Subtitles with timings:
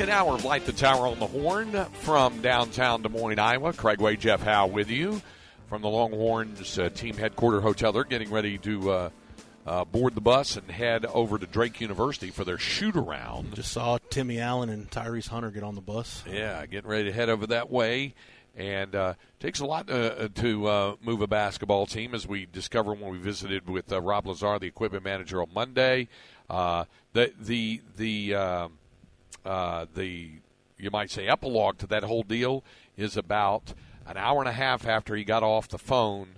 [0.00, 3.74] Second hour of Light the Tower on the Horn from downtown Des Moines, Iowa.
[3.74, 5.20] Craig Way, Jeff Howe with you
[5.68, 7.92] from the Longhorns uh, team headquarter hotel.
[7.92, 9.10] They're getting ready to uh,
[9.66, 13.54] uh, board the bus and head over to Drake University for their shoot around.
[13.54, 16.24] Just saw Timmy Allen and Tyrese Hunter get on the bus.
[16.26, 18.14] Yeah, getting ready to head over that way.
[18.56, 22.98] And uh, takes a lot uh, to uh, move a basketball team, as we discovered
[22.98, 26.08] when we visited with uh, Rob Lazar, the equipment manager, on Monday.
[26.48, 28.72] Uh, the the the um,
[29.44, 30.30] uh, the
[30.78, 32.64] you might say epilogue to that whole deal
[32.96, 33.74] is about
[34.06, 36.36] an hour and a half after he got off the phone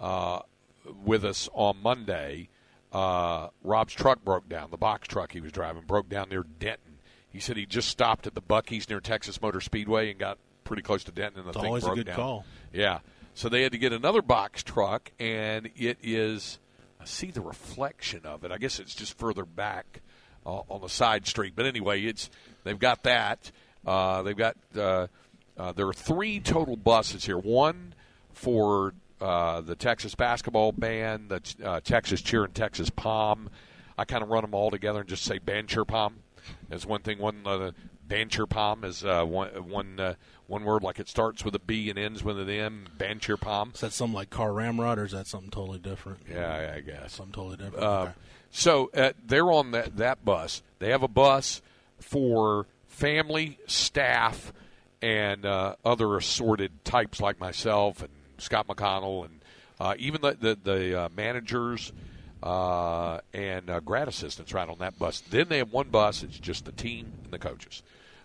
[0.00, 0.40] uh,
[1.04, 2.48] with us on Monday.
[2.92, 4.70] Uh, Rob's truck broke down.
[4.70, 6.98] The box truck he was driving broke down near Denton.
[7.30, 10.82] He said he just stopped at the Buc-ee's near Texas Motor Speedway and got pretty
[10.82, 12.16] close to Denton, and the It's thing always a broke good down.
[12.16, 12.44] call.
[12.72, 12.98] Yeah,
[13.34, 16.58] so they had to get another box truck, and it is.
[17.00, 18.52] I see the reflection of it.
[18.52, 20.02] I guess it's just further back
[20.46, 21.54] uh, on the side street.
[21.56, 22.30] But anyway, it's
[22.64, 23.50] they've got that.
[23.86, 25.06] Uh, they've got uh,
[25.56, 27.38] uh, there are three total buses here.
[27.38, 27.94] One
[28.32, 33.50] for uh, the Texas basketball band, the uh, Texas cheer and Texas pom.
[33.96, 36.16] I kind of run them all together and just say band cheer pom.
[36.70, 37.70] As one thing, one uh,
[38.08, 40.14] band cheer pom is uh, one one uh,
[40.48, 42.88] one word like it starts with a B and ends with an M.
[42.98, 43.72] Band cheer pom.
[43.74, 46.20] Is that something like Car Ramrod, or is that something totally different?
[46.28, 47.14] Yeah, I guess.
[47.14, 47.84] Something totally different.
[47.84, 48.12] Uh, Okay.
[48.52, 50.62] So uh, they're on that, that bus.
[50.78, 51.62] They have a bus
[51.98, 54.52] for family, staff,
[55.00, 59.40] and uh, other assorted types like myself and Scott McConnell, and
[59.80, 61.92] uh, even the the, the uh, managers
[62.42, 65.22] uh, and uh, grad assistants right on that bus.
[65.30, 66.22] Then they have one bus.
[66.22, 67.82] It's just the team and the coaches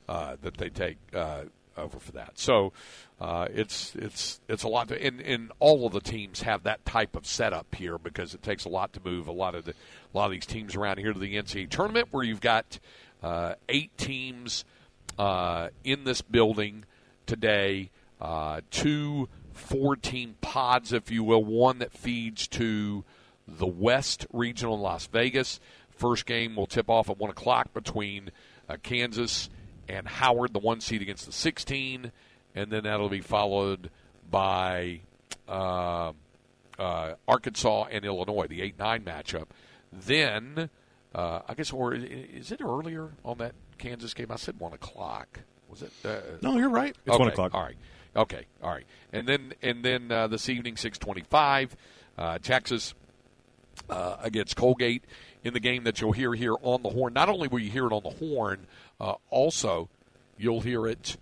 [0.10, 1.44] uh, that they take uh,
[1.78, 2.40] over for that.
[2.40, 2.74] So
[3.20, 4.90] uh, it's it's it's a lot.
[4.90, 8.44] To, and, and all of the teams have that type of setup here because it
[8.44, 11.00] takes a lot to move a lot of the a lot of these teams around
[11.00, 12.80] here to the NCAA tournament where you've got
[13.24, 14.66] uh, eight teams
[15.18, 16.86] uh, in this building
[17.26, 17.90] today.
[18.20, 21.44] Uh, two four-team pods, if you will.
[21.44, 23.04] One that feeds to
[23.48, 25.60] the West Regional in Las Vegas.
[25.90, 28.32] First game will tip off at one o'clock between
[28.70, 29.50] uh, Kansas
[29.88, 32.12] and Howard, the one seed against the 16,
[32.56, 33.90] and then that'll be followed
[34.30, 35.02] by
[35.48, 36.12] uh,
[36.78, 39.48] uh, Arkansas and Illinois, the eight-nine matchup.
[39.92, 40.70] Then,
[41.16, 44.32] uh, I guess, or is it earlier on that Kansas game?
[44.32, 45.40] I said one o'clock.
[45.70, 45.92] Was it?
[46.04, 46.96] Uh, no, you're right.
[47.06, 47.54] It's one o'clock.
[47.54, 47.78] All right.
[48.16, 48.46] Okay.
[48.62, 48.86] All right.
[49.14, 51.76] And then and then uh, this evening, six twenty-five,
[52.18, 52.94] uh, Texas
[53.90, 55.04] uh, against Colgate
[55.44, 57.14] in the game that you'll hear here on the horn.
[57.14, 58.68] Not only will you hear it on the horn,
[59.00, 59.90] uh, also
[60.38, 61.18] you'll hear it.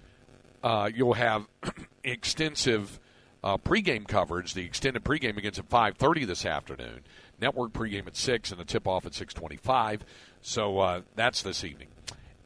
[0.64, 1.48] Uh, you'll have
[2.04, 3.00] extensive
[3.44, 4.54] uh, pregame coverage.
[4.54, 7.02] The extended pregame begins at five thirty this afternoon.
[7.40, 10.04] Network pregame at six, and the tip off at six twenty-five.
[10.42, 11.88] So uh, that's this evening.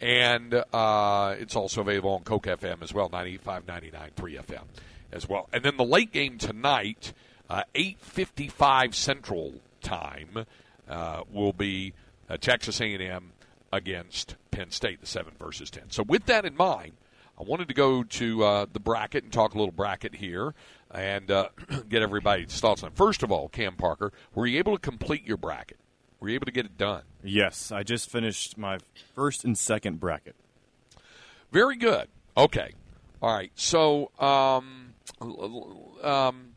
[0.01, 4.61] And uh, it's also available on Coke FM as well, 95, 99, 3 FM
[5.11, 5.50] as well.
[5.51, 7.11] And then the late game tonight,
[7.50, 10.46] uh, 8.55 Central Time,
[10.88, 11.94] uh, will be
[12.29, 13.34] uh, Texas A&M
[13.72, 15.90] against Penn State, the 7 versus 10.
[15.90, 16.94] So with that in mind,
[17.40, 20.53] I wanted to go to uh, the bracket and talk a little bracket here
[20.91, 21.50] and uh,
[21.90, 22.96] get everybody's thoughts on it.
[22.96, 25.78] First of all, Cam Parker, were you able to complete your bracket?
[26.19, 27.03] Were you able to get it done?
[27.24, 28.79] Yes, I just finished my
[29.16, 30.35] first and second bracket.
[31.52, 32.09] Very good.
[32.35, 32.74] Okay.
[33.22, 33.52] All right.
[33.56, 34.94] So, um,
[36.03, 36.49] um,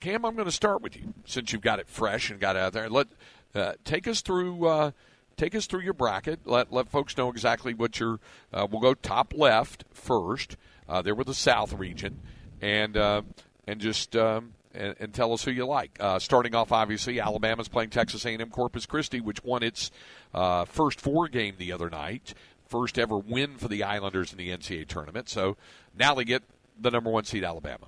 [0.00, 2.60] Cam, I'm going to start with you since you've got it fresh and got it
[2.60, 2.88] out there.
[2.88, 3.06] Let
[3.54, 4.92] uh, take us through.
[5.40, 6.40] Take us through your bracket.
[6.44, 8.20] Let let folks know exactly what your.
[8.52, 10.58] Uh, we'll go top left first.
[10.86, 12.20] Uh, there with the South region,
[12.60, 13.22] and uh,
[13.66, 15.96] and just um, and, and tell us who you like.
[15.98, 19.90] Uh, starting off, obviously, Alabama's playing Texas A&M Corpus Christi, which won its
[20.34, 22.34] uh, first four game the other night,
[22.66, 25.30] first ever win for the Islanders in the NCAA tournament.
[25.30, 25.56] So
[25.98, 26.42] now they get
[26.78, 27.86] the number one seed, Alabama.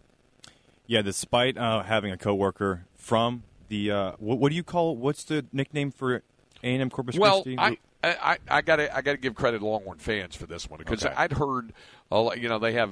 [0.87, 5.25] Yeah, despite uh, having a coworker from the uh, what, what do you call what's
[5.25, 6.23] the nickname for
[6.63, 7.59] A&M Corpus Well, Christi?
[7.59, 10.69] I, I, I got to I got to give credit to Longhorn fans for this
[10.69, 11.15] one because Okay.
[11.17, 11.73] I'd heard,
[12.11, 12.91] a lot- you know, they have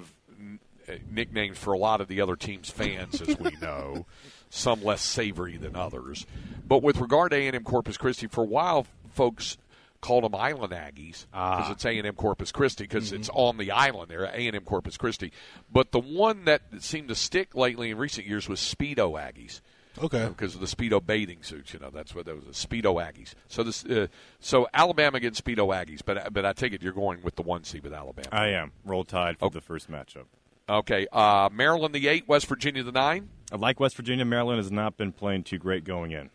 [0.88, 4.06] uh, nicknames for a lot of the other teams' fans, as we know.
[4.50, 6.26] some less savory than others.
[6.66, 9.58] But with regard to A&M Corpus Christi, for a while, folks
[10.00, 14.24] called them Island Aggies because it's A&M Corpus Christi because it's on the island there,
[14.24, 15.30] A&M Corpus Christi.
[15.70, 19.60] But the one that seemed to stick lately in recent years was Speedo Aggies
[20.02, 20.26] Okay.
[20.28, 21.72] because of the speedo bathing suits.
[21.72, 23.34] You know, that's what those are, speedo Aggies.
[23.48, 24.06] So this, uh,
[24.38, 26.00] so Alabama against speedo Aggies.
[26.04, 28.28] But but I take it you're going with the one seed with Alabama.
[28.32, 28.72] I am.
[28.84, 29.48] Roll Tide for Oh.
[29.48, 30.24] the first matchup.
[30.68, 33.28] Okay, uh, Maryland the eight, West Virginia the nine.
[33.52, 34.24] I like West Virginia.
[34.24, 36.30] Maryland has not been playing too great going in.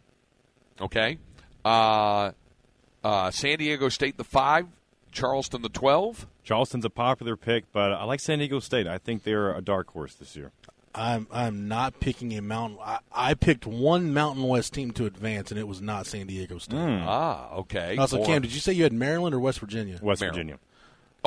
[0.81, 1.19] Okay,
[1.63, 2.31] uh,
[3.03, 4.67] uh, San Diego State the five,
[5.13, 6.27] Charleston the twelve.
[6.43, 8.85] Charleston's a popular pick, but I like San Diego State.
[8.87, 10.51] I think they're a dark horse this year.
[10.95, 12.79] I'm I'm not picking a mountain.
[12.81, 16.57] I, I picked one Mountain West team to advance, and it was not San Diego
[16.57, 16.77] State.
[16.79, 17.97] Ah, okay.
[17.97, 19.99] Also, Or- Cam, did you say you had Maryland or West Virginia?
[20.01, 20.35] West Maryland.
[20.37, 20.59] Virginia.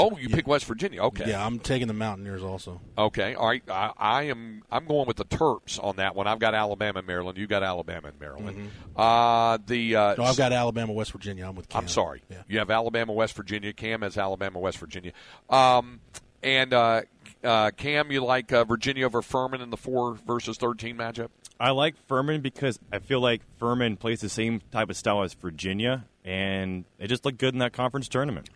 [0.00, 1.02] Oh, you pick West Virginia.
[1.02, 1.28] Okay.
[1.28, 2.80] Yeah, I'm taking the Mountaineers also.
[2.96, 3.34] Okay.
[3.34, 3.64] All right.
[3.68, 4.62] I, I am.
[4.70, 6.28] I'm going with the Terps on that one.
[6.28, 7.36] I've got Alabama and Maryland.
[7.36, 8.70] You got Alabama and Maryland.
[8.96, 11.48] Uh, the uh, No, I've got Alabama, West Virginia.
[11.48, 11.82] I'm with Cam.
[11.82, 12.22] I'm sorry.
[12.30, 12.42] Yeah.
[12.46, 13.72] You have Alabama, West Virginia.
[13.72, 15.10] Cam has Alabama, West Virginia.
[15.50, 15.98] Um,
[16.44, 17.02] and uh,
[17.44, 21.28] uh, Cam, you like uh, Virginia over Furman in the four versus thirteen matchup?
[21.60, 25.34] I like Furman because I feel like Furman plays the same type of style as
[25.34, 28.48] Virginia, and they just look good in that conference tournament.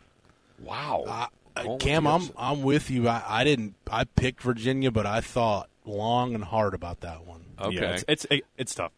[0.60, 1.04] Wow.
[1.06, 1.26] Uh,
[1.62, 2.30] Going Cam, I'm.
[2.36, 3.08] I'm with you.
[3.08, 3.74] I, I didn't.
[3.90, 7.44] I picked Virginia, but I thought long and hard about that one.
[7.60, 7.74] okay.
[7.74, 8.92] Yeah, it's it's, it's tough.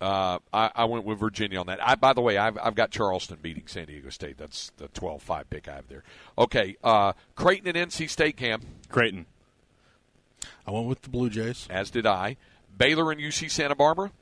[0.00, 1.86] Uh, I, I went with Virginia on that.
[1.86, 4.38] I, by the way, I've, I've got Charleston beating San Diego State.
[4.38, 6.04] That's the 12-5 pick I have there.
[6.36, 6.76] Okay.
[6.84, 9.26] Uh, Creighton and NC State, Cam, Creighton.
[10.66, 11.66] I went with the Blue Jays.
[11.70, 12.36] as did I.
[12.76, 14.12] Baylor and UC Santa Barbara.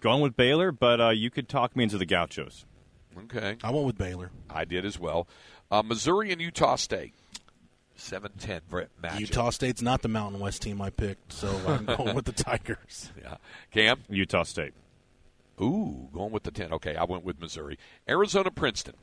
[0.00, 2.64] Going with Baylor, but uh, you could talk me into the Gauchos.
[3.24, 3.56] Okay.
[3.62, 4.30] I went with Baylor.
[4.48, 5.28] I did as well.
[5.70, 7.12] Uh, Missouri and Utah State.
[7.98, 8.60] 7-10
[9.02, 9.20] matchup.
[9.20, 13.10] Utah State's not the Mountain West team I picked, so I'm going with the Tigers.
[13.22, 13.36] Yeah.
[13.72, 14.00] Cam?
[14.08, 14.72] Utah State.
[15.60, 16.72] Ooh, going with the 10.
[16.74, 17.78] Okay, I went with Missouri.
[18.08, 18.94] Arizona, Princeton.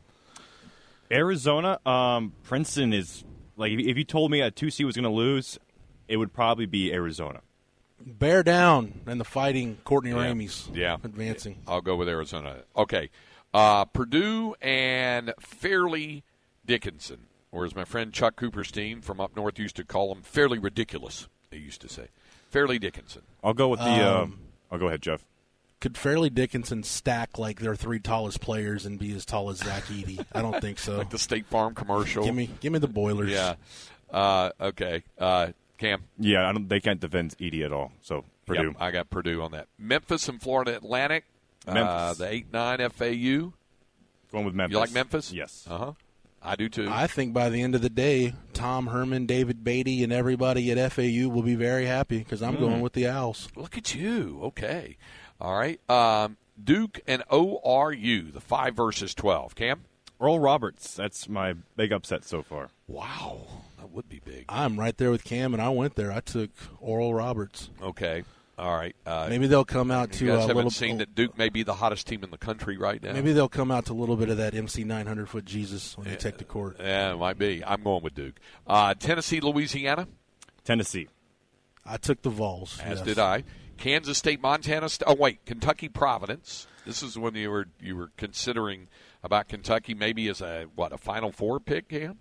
[1.11, 3.23] Arizona, um, Princeton is
[3.55, 5.57] like if, if you told me a two C was going to lose,
[6.07, 7.41] it would probably be Arizona.
[8.05, 10.17] Bear down and the fighting Courtney Yeah.
[10.17, 10.97] Ramey's Yeah.
[11.03, 11.57] advancing.
[11.67, 12.57] I'll go with Arizona.
[12.75, 13.09] Okay.
[13.53, 16.21] Uh, Purdue and Fairleigh
[16.65, 20.59] Dickinson, or as my friend Chuck Cooperstein from up north used to call them, fairly
[20.59, 22.07] ridiculous, he used to say.
[22.49, 23.21] Fairleigh Dickinson.
[23.43, 23.85] I'll go with the.
[23.85, 24.39] Um, um,
[24.71, 25.25] I'll go ahead, Jeff.
[25.79, 29.83] Could Fairleigh Dickinson stack like their three tallest players and be as tall as Zach
[29.87, 30.23] Edey?
[30.33, 30.97] I don't think so.
[30.97, 32.23] Like the State Farm commercial.
[32.25, 33.29] give me, give me the Boilers.
[33.29, 33.55] Yeah.
[34.11, 35.03] Uh, okay.
[35.19, 36.01] Uh, Cam.
[36.17, 37.91] Yeah, I don't, they can't defend Edey at all.
[38.01, 38.67] So Purdue.
[38.69, 39.67] Yep, I got Purdue on that.
[39.77, 41.25] Memphis and Florida Atlantic.
[41.67, 42.17] Uh, Memphis.
[42.17, 43.53] the 8 9 FAU.
[44.31, 44.73] Going with Memphis.
[44.73, 45.31] You like Memphis?
[45.31, 45.67] Yes.
[45.69, 45.91] Uh huh.
[46.41, 46.87] I do too.
[46.89, 50.91] I think by the end of the day, Tom Herman, David Beatty, and everybody at
[50.93, 52.59] FAU will be very happy because I'm Mm.
[52.59, 53.49] going with the Owls.
[53.55, 54.39] Look at you.
[54.43, 54.97] Okay.
[55.39, 55.79] All right.
[55.89, 59.55] Um, Duke and ORU, the 5 versus 12.
[59.55, 59.83] Cam?
[60.19, 60.95] Oral Roberts.
[60.95, 62.69] That's my big upset so far.
[62.87, 63.41] Wow.
[63.77, 64.45] That would be big.
[64.49, 66.11] I'm right there with Cam, and I went there.
[66.11, 66.49] I took
[66.79, 67.69] Oral Roberts.
[67.81, 68.23] Okay.
[68.57, 68.95] All right.
[69.05, 70.71] Uh, Maybe they'll come out to you guys a haven't little.
[70.71, 73.13] seen that Duke may be the hottest team in the country right now.
[73.13, 76.07] Maybe they'll come out to a little bit of that MC 900 foot Jesus when
[76.07, 76.77] they take the court.
[76.79, 77.63] Yeah, it might be.
[77.63, 78.39] I'm going with Duke.
[78.65, 80.07] Uh, Tennessee, Louisiana,
[80.63, 81.07] Tennessee.
[81.87, 82.79] I took the Vols.
[82.83, 83.05] as yes.
[83.07, 83.43] did I.
[83.77, 84.89] Kansas State, Montana.
[84.89, 86.67] St- oh wait, Kentucky, Providence.
[86.85, 88.87] This is when you were you were considering
[89.23, 92.17] about Kentucky maybe as a what a Final Four pick, Cam.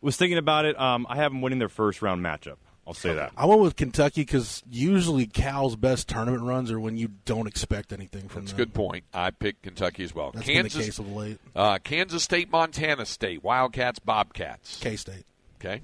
[0.00, 0.78] Was thinking about it.
[0.78, 2.56] Um, I have them winning their first round matchup.
[2.86, 3.32] I'll say that.
[3.36, 7.92] I went with Kentucky because usually Cal's best tournament runs are when you don't expect
[7.92, 8.44] anything from them.
[8.44, 9.04] That's a good point.
[9.12, 10.30] I picked Kentucky as well.
[10.30, 11.38] That's Kansas, been the case of late.
[11.56, 14.78] uh, Kansas State, Montana State, Wildcats, Bobcats.
[14.80, 15.24] K State.
[15.60, 15.82] Okay.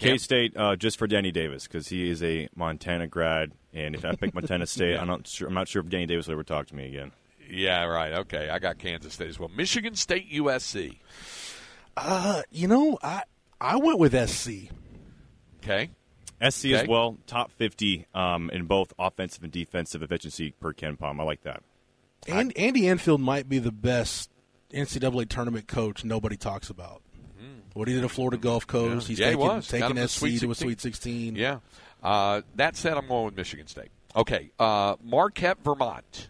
[0.00, 4.04] K State uh, just for Danny Davis because he is a Montana grad, and if
[4.04, 5.46] I pick Montana State, I'm not sure.
[5.48, 7.12] I'm not sure if Danny Davis will ever talk to me again.
[7.48, 8.12] Yeah, right.
[8.12, 9.50] Okay, I got Kansas State as well.
[9.54, 10.98] Michigan State, USC.
[11.96, 13.22] Uh, you know, I
[13.60, 14.70] I went with SC.
[15.62, 15.90] Okay.
[16.48, 16.74] SC Okay.
[16.74, 21.20] as well, top 50 um, in both offensive and defensive efficiency per KenPom.
[21.20, 21.62] I like that.
[22.26, 24.30] And Andy Enfield might be the best
[24.72, 27.02] NCAA tournament coach nobody talks about.
[27.74, 29.22] What he did at Florida Gulf Coast, he's Hmm.
[29.22, 29.68] Yeah, he taking, was.
[29.68, 31.36] Taking to SC Sweet to a Sweet 16.
[31.36, 31.58] Yeah.
[32.02, 33.90] Uh, that said, I'm going with Michigan State.
[34.16, 34.50] Okay.
[34.58, 36.28] Uh, Marquette, Vermont.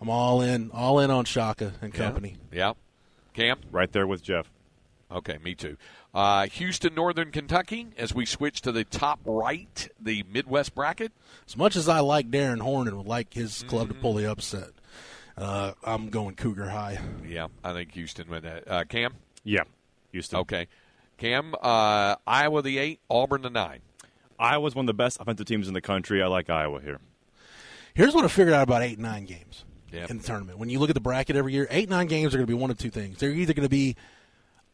[0.00, 2.36] I'm all in, all in on Shaka and company.
[2.50, 2.72] Yeah.
[3.34, 3.58] Cam.
[3.70, 4.50] Right there with Jeff.
[5.10, 5.76] Okay, me too.
[6.14, 7.88] Uh, Houston, Northern Kentucky.
[7.96, 11.12] As we switch to the top right, the Midwest bracket.
[11.46, 13.96] As much as I like Darrin Horn and would like his club Mm-hmm.
[13.96, 14.70] to pull the upset,
[15.38, 16.98] uh, I'm going Cougar High.
[17.26, 18.66] Yeah, I think Houston went that.
[18.68, 19.14] Uh, Cam.
[19.44, 19.62] Yeah,
[20.12, 20.38] Houston.
[20.40, 20.68] Okay.
[21.18, 21.54] Cam.
[21.60, 23.00] Uh, Iowa the eight.
[23.10, 23.80] Auburn the nine.
[24.38, 26.22] Iowa's one of the best offensive teams in the country.
[26.22, 27.00] I like Iowa here.
[27.94, 30.10] Here's what I figured out about eight and nine games Yep.
[30.10, 30.58] in the tournament.
[30.58, 32.58] When you look at the bracket every year, eight nine games are going to be
[32.58, 33.18] one of two things.
[33.18, 33.94] They're either going to be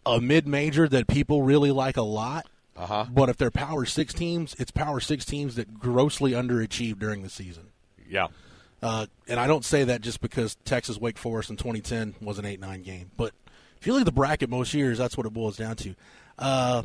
[0.07, 3.07] a mid major that people really like a lot, Uh-huh.
[3.11, 7.28] but if they're Power Six teams, it's Power Six teams that grossly underachieved during the
[7.28, 7.68] season.
[8.09, 8.28] Yeah.
[8.80, 12.45] Uh, and I don't say that just because Texas Wake Forest in 2010 was an
[12.47, 13.11] 8 9 game.
[13.16, 13.35] But
[13.80, 15.94] if you look at the bracket most years, that's what it boils down to.
[16.38, 16.82] Uh,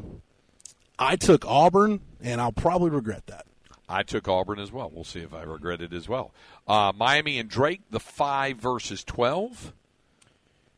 [1.00, 3.46] I took Auburn, and I'll probably regret that.
[3.90, 4.90] I took Auburn as well.
[4.94, 6.32] We'll see if I regret it as well.
[6.68, 9.74] Uh, Miami and Drake, the five versus twelve.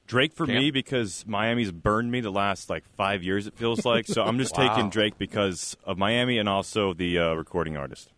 [0.07, 0.55] Drake for Cam?
[0.55, 3.47] me because Miami's burned me the last like five years.
[3.47, 4.23] It feels like so.
[4.23, 4.67] I'm just Wow.
[4.75, 8.11] taking Drake because of Miami and also the uh, recording artist.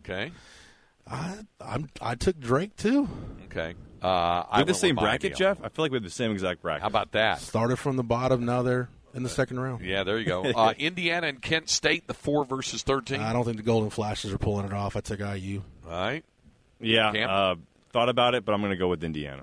[0.00, 0.30] Okay.
[1.06, 3.08] I I'm, I took Drake too.
[3.46, 3.74] Okay.
[4.02, 5.58] Uh, We I have the same bracket, on Jeff.
[5.62, 6.82] I feel like we have the same exact bracket.
[6.82, 7.40] How about that?
[7.40, 9.84] Started from the bottom, now they're in the second round.
[9.84, 10.42] Yeah, there you go.
[10.56, 13.20] Uh, Indiana and Kent State, the four versus thirteen.
[13.20, 14.96] I don't think the Golden Flashes are pulling it off.
[14.96, 15.62] I took IU.
[15.86, 16.24] All right.
[16.80, 17.54] yeah, uh,
[17.92, 19.42] thought about it, but I'm going to go with Indiana.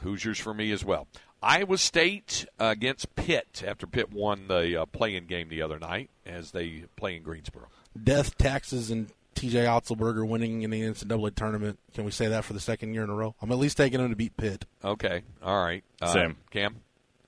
[0.00, 1.08] Hoosiers for me as well.
[1.42, 6.50] Iowa State against Pitt after Pitt won the uh, playing game the other night as
[6.50, 7.68] they play in Greensboro.
[8.00, 11.78] Death, taxes, and TJ Otzelberger winning in the NCAA tournament.
[11.94, 13.34] Can we say that for the second year in a row?
[13.40, 14.64] I'm at least taking him to beat Pitt.
[14.84, 15.22] Okay.
[15.42, 15.84] All right.
[16.00, 16.36] Uh, Same.
[16.50, 16.76] Cam?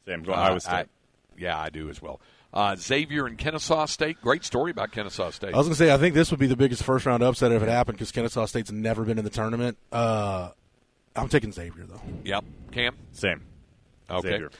[0.07, 0.23] Same.
[0.23, 0.73] Going Uh, Iowa State.
[0.73, 0.87] I-
[1.38, 2.21] yeah, I do as well.
[2.52, 4.21] Uh, Xavier and Kennesaw State.
[4.21, 5.55] Great story about Kennesaw State.
[5.55, 7.52] I was going to say, I think this would be the biggest first round upset
[7.52, 9.79] if it happened because Kennesaw State's never been in the tournament.
[9.93, 10.50] Uh,
[11.17, 12.02] I'm taking Xavier, though.
[12.25, 12.45] Yep.
[12.73, 12.97] Cam?
[13.12, 13.43] Same.
[14.11, 14.29] Okay.
[14.31, 14.50] Xavier.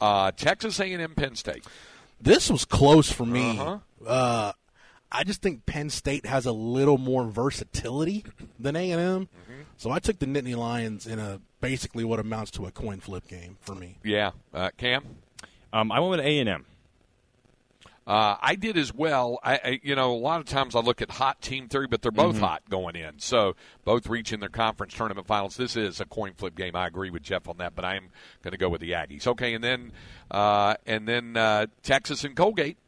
[0.00, 1.64] Uh, Texas A&M Penn State.
[2.20, 3.58] This was close for me.
[3.58, 3.78] Uh-huh.
[4.06, 4.52] Uh,
[5.12, 8.24] I just think Penn State has a little more versatility
[8.58, 8.98] than A&M.
[8.98, 9.60] Mm-hmm.
[9.76, 13.26] So I took the Nittany Lions in a basically what amounts to a coin flip
[13.26, 13.98] game for me.
[14.04, 14.30] Yeah.
[14.54, 15.04] Uh, Cam?
[15.72, 16.66] Um, I went with A and M.
[18.06, 19.38] Uh, I did as well.
[19.44, 22.02] I, I, you know, a lot of times I look at hot team theory, but
[22.02, 23.20] they're both hot going in.
[23.20, 25.56] So both reaching their conference tournament finals.
[25.56, 26.74] This is a coin flip game.
[26.74, 28.08] I agree with Jeff on that, but I am
[28.42, 29.28] going to go with the Aggies.
[29.28, 29.92] Okay, and then
[30.30, 32.78] uh, and then uh, Texas and Colgate.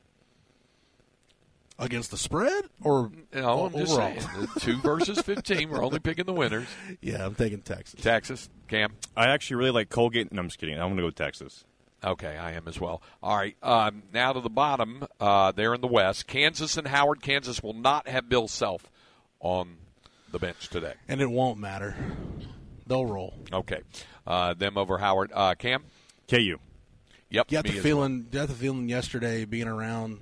[1.79, 4.21] Against the spread or You know, I'm just overall?
[4.21, 5.71] saying, two versus fifteen.
[5.71, 6.69] We're only picking the winners.
[7.01, 8.01] yeah, I'm taking Texas.
[8.01, 8.93] Texas, Cam.
[9.17, 10.31] I actually really like Colgate.
[10.31, 10.75] No, I'm just kidding.
[10.75, 11.65] I'm going to go with Texas.
[12.05, 13.01] Okay, I am as well.
[13.23, 15.07] All right, um, now to the bottom.
[15.19, 17.23] Uh, there in the West, Kansas and Howard.
[17.23, 18.91] Kansas will not have Bill Self
[19.41, 19.77] on
[20.31, 20.95] the bench today.
[21.09, 21.97] And it won't matter.
[22.87, 23.35] They'll roll.
[23.53, 23.81] Okay,
[24.27, 25.31] uh, them over Howard.
[25.35, 25.85] Uh, Cam.
[26.29, 26.59] KU.
[27.31, 27.47] Yep.
[27.51, 28.27] You got the as feeling.
[28.31, 30.21] You got the feeling yesterday being around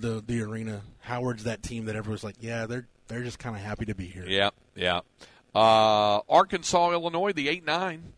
[0.00, 0.82] the the arena.
[1.00, 4.06] Howard's that team that everyone's like, yeah, they're they're just kind of happy to be
[4.06, 4.24] here.
[4.26, 5.00] Yeah, yeah.
[5.54, 8.12] Uh, Arkansas, Illinois, the eight nine.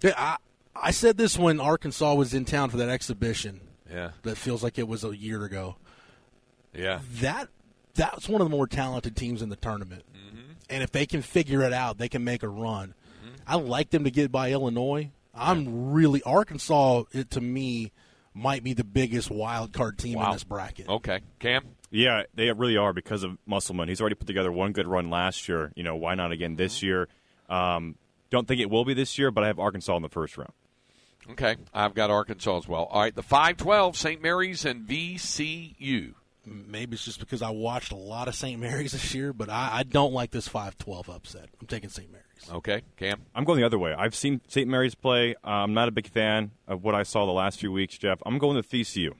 [0.00, 0.36] Yeah, I,
[0.76, 3.60] I said this when Arkansas was in town for that exhibition.
[3.90, 5.76] Yeah, That feels like it was a year ago.
[6.74, 7.00] yeah.
[7.20, 7.48] That
[7.94, 10.04] that's one of the more talented teams in the tournament.
[10.14, 10.52] Mm-hmm.
[10.70, 12.94] And if they can figure it out, they can make a run.
[13.46, 15.10] I like them to get by Illinois.
[15.34, 17.04] I'm really Arkansas.
[17.12, 17.92] It, to me,
[18.38, 20.26] might be the biggest wild card team Wow.
[20.28, 20.88] in this bracket.
[20.88, 21.64] Okay, Cam.
[21.90, 23.88] Yeah, they really are because of Musselman.
[23.88, 25.72] He's already put together one good run last year.
[25.74, 27.08] You know, why not again this year?
[27.48, 27.96] Um,
[28.30, 30.52] don't think it will be this year, but I have Arkansas in the first round.
[31.30, 32.84] Okay, I've got Arkansas as well.
[32.84, 34.22] All right, the five twelve, St.
[34.22, 36.14] Mary's and VCU.
[36.48, 38.60] Maybe it's just because I watched a lot of St.
[38.60, 41.48] Mary's this year, but I, I don't like this 5-12 upset.
[41.60, 42.10] I'm taking St.
[42.10, 42.24] Mary's.
[42.50, 43.22] Okay, Cam.
[43.34, 43.94] I'm going the other way.
[43.94, 44.68] I've seen St.
[44.68, 45.34] Mary's play.
[45.44, 48.20] Uh, I'm not a big fan of what I saw the last few weeks, Jeff.
[48.24, 49.14] I'm going with VCU.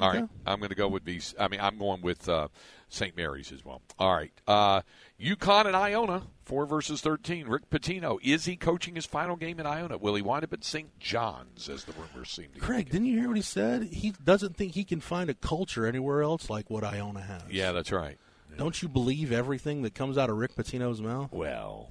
[0.00, 1.34] All right, I'm going to go with VC.
[1.38, 2.48] I mean, I'm going with uh,
[2.92, 3.16] St.
[3.16, 3.80] Mary's as well.
[3.98, 4.82] All right, uh,
[5.20, 7.46] UConn and Iona, four versus thirteen.
[7.48, 9.96] Rick Pitino is he coaching his final game in Iona?
[9.98, 10.98] Will he wind up at St.
[11.00, 12.60] John's, as the rumors seem to?
[12.60, 13.84] Craig, didn't you hear what he said?
[13.84, 17.42] He doesn't think he can find a culture anywhere else like what Iona has.
[17.50, 18.18] Yeah, that's right.
[18.58, 21.32] Don't you believe everything that comes out of Rick Pitino's mouth?
[21.32, 21.88] Well,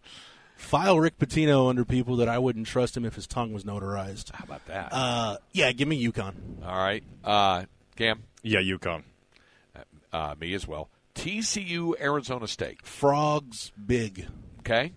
[0.56, 4.32] File Rick Pitino under people that I wouldn't trust him if his tongue was notarized.
[4.32, 4.88] how about that?
[4.92, 6.34] Uh, yeah, give me UConn.
[6.64, 9.04] All right, uh, Cam, Yeah, UConn.
[10.12, 10.90] Uh, me as well.
[11.14, 12.84] TCU, Arizona State.
[12.86, 14.26] Frogs, big,
[14.60, 14.92] Okay.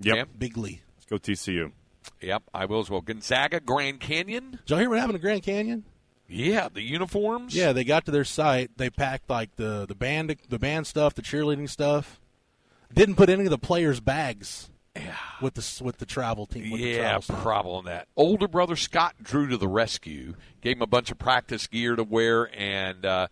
[0.00, 0.16] Yep.
[0.16, 0.28] Cam?
[0.38, 0.82] bigly.
[0.96, 1.72] Let's go TCU.
[2.20, 3.00] Yep, I will as well.
[3.00, 4.52] Gonzaga, Grand Canyon.
[4.52, 5.84] Did y'all hear what happened to Grand Canyon?
[6.28, 7.54] Yeah, the uniforms.
[7.56, 8.70] Yeah, they got to their site.
[8.76, 12.20] They packed like the the band the band stuff, the cheerleading stuff.
[12.92, 14.70] Didn't put any of the players' bags
[15.40, 16.70] with the with the travel team.
[16.70, 17.42] With the Yeah, travel stuff.
[17.42, 18.08] problem that.
[18.16, 22.04] Older brother Scott Drew to the rescue, gave him a bunch of practice gear to
[22.04, 23.28] wear, and uh,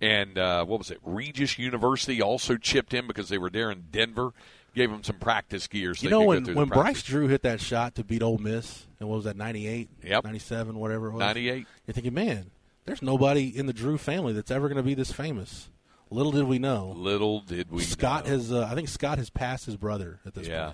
[0.00, 0.98] and uh, what was it?
[1.04, 4.32] Regis University also chipped in because they were there in Denver.
[4.74, 5.94] Gave them some practice gear.
[5.94, 7.02] So You know when when Bryce.
[7.02, 9.88] Drew hit that shot to beat Ole Miss, and what was that ninety eight?
[10.04, 10.24] Yep.
[10.24, 11.20] ninety seven, whatever it was.
[11.20, 11.66] 98.
[11.86, 12.50] You're thinking, man,
[12.84, 15.70] there's nobody in the Drew family that's ever going to be this famous.
[16.10, 18.30] Little did we know, Little did we Scott know.
[18.32, 18.52] has.
[18.52, 20.72] Uh, I think Scott has passed his brother at this Yeah.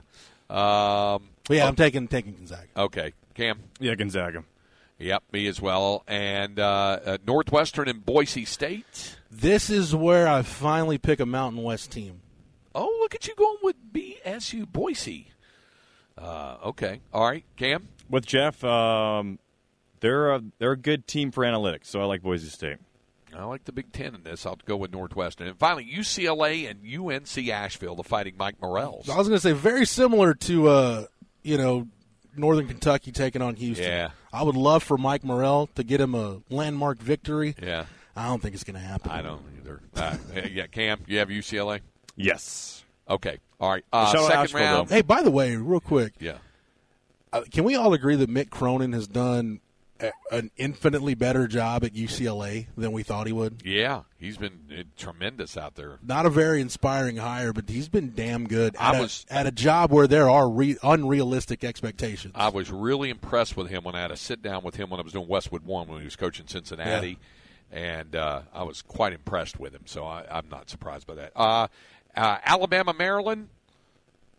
[0.49, 0.59] point.
[0.61, 2.66] Um, But yeah, I'm taking taking Gonzaga.
[2.76, 3.12] okay.
[3.35, 3.59] Cam.
[3.81, 4.45] Yeah, Gonzaga.
[4.98, 6.04] Yep, me as well.
[6.06, 9.16] And uh, uh, Northwestern and Boise State.
[9.30, 12.20] This is where I finally pick a Mountain West team.
[12.74, 15.28] Oh, look at you going with BSU Boise.
[16.16, 17.00] Uh, okay.
[17.12, 17.44] All right.
[17.56, 17.88] Cam.
[18.08, 19.38] With Jeff, um,
[20.00, 22.76] they're a, they're a good team for analytics, so I like Boise State.
[23.36, 24.46] I like the Big Ten in this.
[24.46, 25.48] I'll go with Northwestern.
[25.48, 29.08] And finally, UCLA and UNC Asheville, the Fighting Mike Morrells.
[29.08, 31.06] I was going to say very similar to uh,
[31.42, 31.88] you know
[32.36, 33.86] Northern Kentucky taking on Houston.
[33.86, 34.10] Yeah.
[34.32, 37.54] I would love for Mike Morrell to get him a landmark victory.
[37.62, 37.86] Yeah,
[38.16, 39.10] I don't think it's going to happen.
[39.10, 39.80] I don't either.
[39.94, 40.16] Uh,
[40.50, 41.80] yeah, Cam, you have UCLA?
[42.16, 42.84] Yes.
[43.08, 43.38] Okay.
[43.60, 43.84] All right.
[43.92, 44.90] Uh, second Asheville, round.
[44.90, 46.38] Hey, by the way, real quick, Yeah.
[47.32, 49.63] uh, can we all agree that Mick Cronin has done a,
[50.30, 53.62] an infinitely better job at UCLA than we thought he would?
[53.64, 54.02] Yeah.
[54.18, 55.99] He's been uh, tremendous out there.
[56.02, 59.46] Not a very inspiring hire, but he's been damn good I at, was- a, at
[59.46, 62.32] a job where there are re- unrealistic expectations.
[62.37, 64.99] I was really impressed with him when I had a sit down with him when
[65.00, 67.18] I was doing Westwood One when he was coaching Cincinnati,
[67.70, 69.82] and uh, I was quite impressed with him.
[69.87, 71.32] So I, I'm not surprised by that.
[71.37, 71.68] Uh,
[72.16, 73.49] uh, Alabama, Maryland,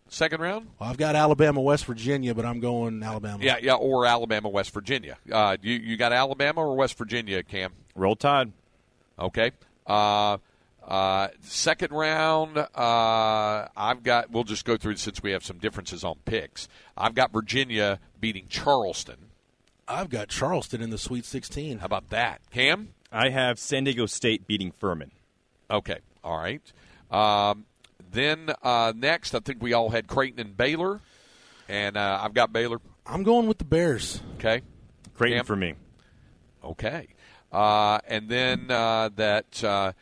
[0.08, 0.68] second round.
[0.78, 3.42] Well, I've got Alabama, West Virginia, but I'm going Alabama.
[3.42, 5.18] Yeah, yeah, or Alabama, West Virginia.
[5.30, 7.72] Uh, you you got Alabama or West Virginia, Cam?
[7.94, 8.52] Roll Tide.
[9.18, 9.52] Okay.
[9.86, 10.38] Uh,
[10.86, 12.68] uh, second round, uh,
[13.76, 14.30] I've got.
[14.30, 16.68] We'll just go through since we have some differences on picks.
[16.96, 19.16] I've got Virginia beating Charleston.
[19.88, 21.78] I've got Charleston in the Sweet 16.
[21.78, 22.90] How about that, Cam?
[23.12, 25.12] I have San Diego State beating Furman.
[25.70, 25.98] Okay.
[26.24, 26.62] All right.
[27.10, 27.66] Um,
[28.16, 31.00] then uh, next, I think we all had Creighton and Baylor,
[31.68, 32.80] and uh, I've got Baylor.
[33.06, 34.20] I'm going with the Bears.
[34.36, 34.62] Okay.
[35.14, 35.46] Creighton Cam?
[35.46, 35.74] for me.
[36.64, 37.08] Okay.
[37.52, 39.92] Uh, and then uh, that uh,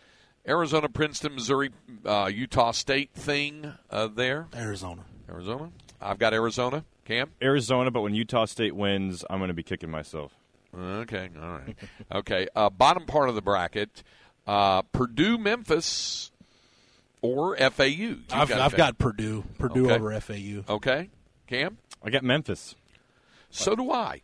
[0.46, 1.70] Arizona, Princeton, Missouri,
[2.04, 4.48] uh, Utah State thing uh, there.
[4.54, 5.04] Arizona.
[5.28, 5.70] Arizona.
[6.00, 6.84] I've got Arizona.
[7.04, 7.30] Cam.
[7.42, 10.34] Arizona, but when Utah State wins, I'm going to be kicking myself.
[10.76, 11.28] Okay.
[11.40, 11.76] All right.
[12.12, 12.48] Okay.
[12.54, 14.02] Uh, bottom part of the bracket:
[14.46, 16.30] uh, Purdue, Memphis,
[17.24, 17.84] or FAU.
[17.84, 18.76] You I've, I've FAU.
[18.76, 19.44] got Purdue.
[19.58, 19.94] Purdue Okay.
[19.94, 20.62] over FAU.
[20.74, 21.08] Okay.
[21.46, 21.78] Cam.
[22.02, 22.74] I got Memphis.
[23.50, 24.20] So do I.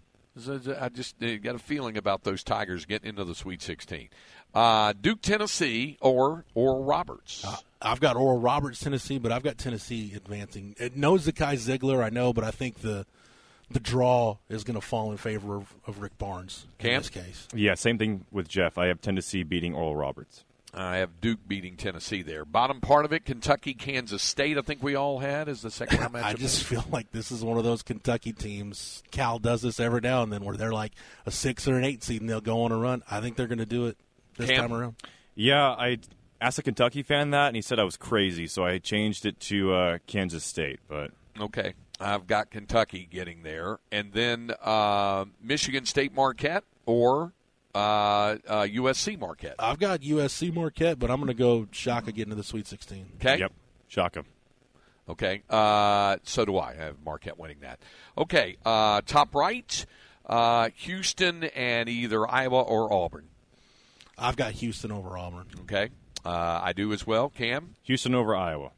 [0.79, 4.09] I just uh, got a feeling about those Tigers getting into the Sweet 16.
[4.55, 7.45] Uh, Duke, Tennessee, or Oral Roberts.
[7.83, 10.75] I've got Oral Roberts, Tennessee, but I've got Tennessee advancing.
[10.79, 13.07] It knows Zakai Zeigler, I know, but I think the
[13.71, 17.47] the draw is going to fall in favor of, of Rick Barnes in this case.
[17.55, 18.77] Yeah, same thing with Jeff.
[18.79, 20.45] I have Tennessee beating Oral Roberts.
[20.73, 22.45] I have Duke beating Tennessee there.
[22.45, 24.57] Bottom part of it, Kentucky, Kansas State.
[24.57, 26.25] I think we all had as the second round matchup.
[26.25, 29.03] I just feel like this is one of those Kentucky teams.
[29.11, 30.93] Cal does this every now and then, where they're like
[31.27, 33.03] a six or an eight seed and they'll go on a run.
[33.11, 33.97] I think they're going to do it
[34.37, 34.69] this Cam?
[34.69, 34.95] time around.
[35.35, 35.99] Yeah, I
[36.41, 39.41] asked a Kentucky fan that, and he said I was crazy, so I changed it
[39.41, 40.81] to uh, Kansas State.
[40.89, 47.33] But Okay, I've got Kentucky getting there, and then uh, Michigan State Marquette or
[47.75, 49.57] uh, uh, USC Marquette.
[49.59, 53.13] I've got USC Marquette, but I'm going to go Shaka getting to the Sweet 16.
[53.17, 53.39] Okay.
[53.39, 53.53] yep,
[53.89, 54.25] Shaka.
[55.09, 55.43] Okay.
[55.51, 56.71] Uh, so do I.
[56.71, 57.81] I have Marquette winning that.
[58.17, 58.57] Okay.
[58.65, 59.87] Uh, top right,
[60.27, 63.27] uh, Houston and either Iowa or Auburn.
[64.17, 65.47] I've got Houston over Auburn.
[65.63, 65.91] Okay.
[66.25, 67.31] Uh, I do as well.
[67.31, 67.75] Cam.
[67.83, 68.71] Houston over Iowa.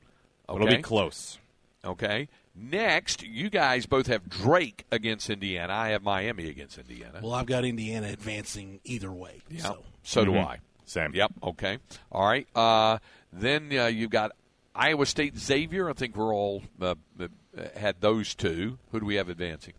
[0.48, 1.38] It'll be close.
[1.84, 2.28] Okay.
[2.54, 5.72] Next, you guys both have Drake against Indiana.
[5.72, 7.20] I have Miami against Indiana.
[7.22, 9.40] Well, I've got Indiana advancing either way.
[9.48, 9.62] Yeah.
[9.62, 10.44] So So do Mhm.
[10.46, 10.58] I.
[10.84, 11.14] Same.
[11.14, 11.32] Yep.
[11.42, 11.78] Okay.
[12.10, 12.46] All right.
[12.54, 12.98] Uh,
[13.32, 14.32] then uh, you've got
[14.74, 15.88] Iowa State Xavier.
[15.88, 17.28] I think we're all uh, uh,
[17.76, 18.78] had those two.
[18.90, 19.74] Who do we have advancing?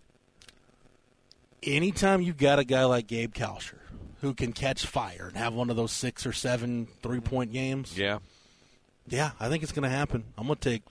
[1.66, 3.80] anytime you've got a guy like Gabe Kalscheur
[4.20, 7.98] who can catch fire and have one of those six or seven three point games,
[7.98, 8.20] Yeah.
[9.08, 10.26] yeah, I think it's going to happen.
[10.38, 10.82] I'm going to take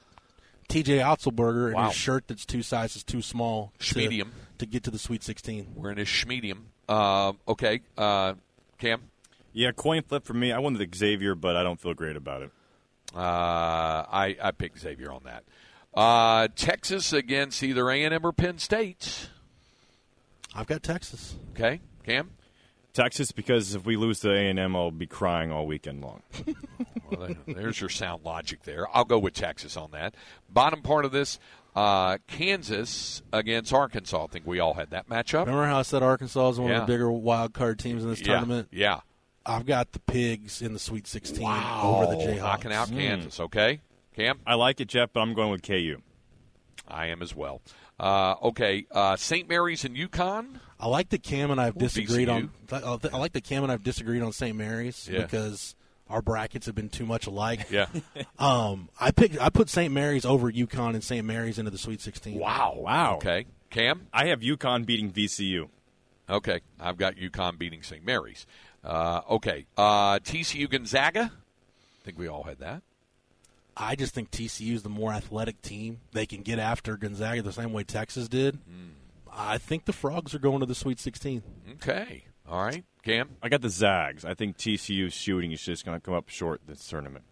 [0.68, 0.98] T.J.
[0.98, 1.88] Otzelberger and Wow.
[1.88, 4.29] his shirt that's two sizes too small to, Schmedium.
[4.59, 5.72] to get to the Sweet 16.
[5.75, 6.64] We're in a schmedium.
[6.88, 7.81] Uh, okay.
[7.96, 8.35] Uh,
[8.79, 9.03] Cam.
[9.53, 10.51] Yeah, coin flip for me.
[10.53, 12.51] I won with Xavier, but I don't feel great about it.
[13.14, 15.44] Uh, I I picked Xavier on that.
[15.92, 19.29] Uh, Texas against either A and M or Penn State.
[20.55, 21.37] I've got Texas.
[21.53, 21.81] Okay.
[22.07, 22.31] Cam.
[22.92, 26.22] Texas, because if we lose to A and M, I'll be crying all weekend long.
[27.11, 28.87] Well, there's your sound logic there.
[28.96, 30.14] I'll go with Texas on that.
[30.48, 31.38] Bottom part of this,
[31.76, 34.24] uh, Kansas against Arkansas.
[34.24, 35.40] I think we all had that matchup.
[35.40, 36.81] Remember how I said Arkansas is one Yeah.
[36.81, 38.68] of the bigger wild card teams in this yeah, tournament?
[38.72, 39.00] Yeah.
[39.44, 42.02] I've got the Pigs in the Sweet 16 Wow.
[42.02, 42.38] over the Jayhawks.
[42.38, 43.38] Knocking out Kansas.
[43.40, 43.81] Okay.
[44.16, 44.38] Cam.
[44.46, 45.98] I like it, Jeff, but I'm going with KU.
[46.88, 47.61] I am as well.
[48.00, 48.87] Uh, okay.
[48.90, 49.48] Uh, St.
[49.48, 50.59] Mary's and UConn.
[50.81, 52.48] I like the Cam and I've disagreed VCU.
[52.72, 53.11] on.
[53.12, 54.57] I like the Cam and I've disagreed on St.
[54.57, 55.22] Mary's Yeah.
[55.22, 55.76] because
[56.11, 57.68] our brackets have been too much alike.
[57.70, 57.87] Yeah.
[58.38, 59.92] Um, I picked I put St.
[59.94, 61.24] Mary's over UConn and St.
[61.24, 62.38] Mary's into the Sweet 16.
[62.38, 62.74] wow.
[62.76, 63.16] Wow.
[63.16, 63.46] Okay.
[63.70, 64.09] Cam.
[64.12, 65.68] I have UConn beating VCU.
[66.28, 66.61] Okay.
[66.81, 68.05] I've got UConn beating St.
[68.05, 68.46] Mary's.
[68.83, 69.66] Uh, okay.
[69.76, 71.31] Uh, TCU Gonzaga.
[71.33, 72.83] I think we all had that.
[73.76, 76.00] I just think TCU is the more athletic team.
[76.12, 78.58] They can get after Gonzaga the same way Texas did.
[79.35, 81.42] I think the Frogs are going to the Sweet 16.
[81.74, 82.24] Okay.
[82.48, 82.85] All right.
[83.02, 83.30] Cam.
[83.42, 84.24] I got the Zags.
[84.24, 87.24] I think TCU's shooting is just going to come up short this tournament.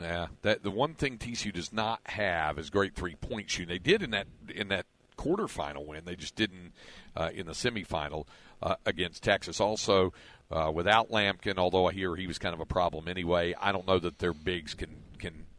[0.00, 3.68] Yeah, that the one thing TCU does not have is great three point shooting.
[3.68, 4.86] They did in that in that
[5.18, 6.04] quarterfinal win.
[6.06, 6.72] They just didn't
[7.14, 8.26] uh, in the semifinal
[8.62, 9.60] uh, against Texas.
[9.60, 10.14] Also,
[10.50, 13.86] uh, without Lampkin, although I hear he was kind of a problem anyway, I don't
[13.86, 15.01] know that their bigs can can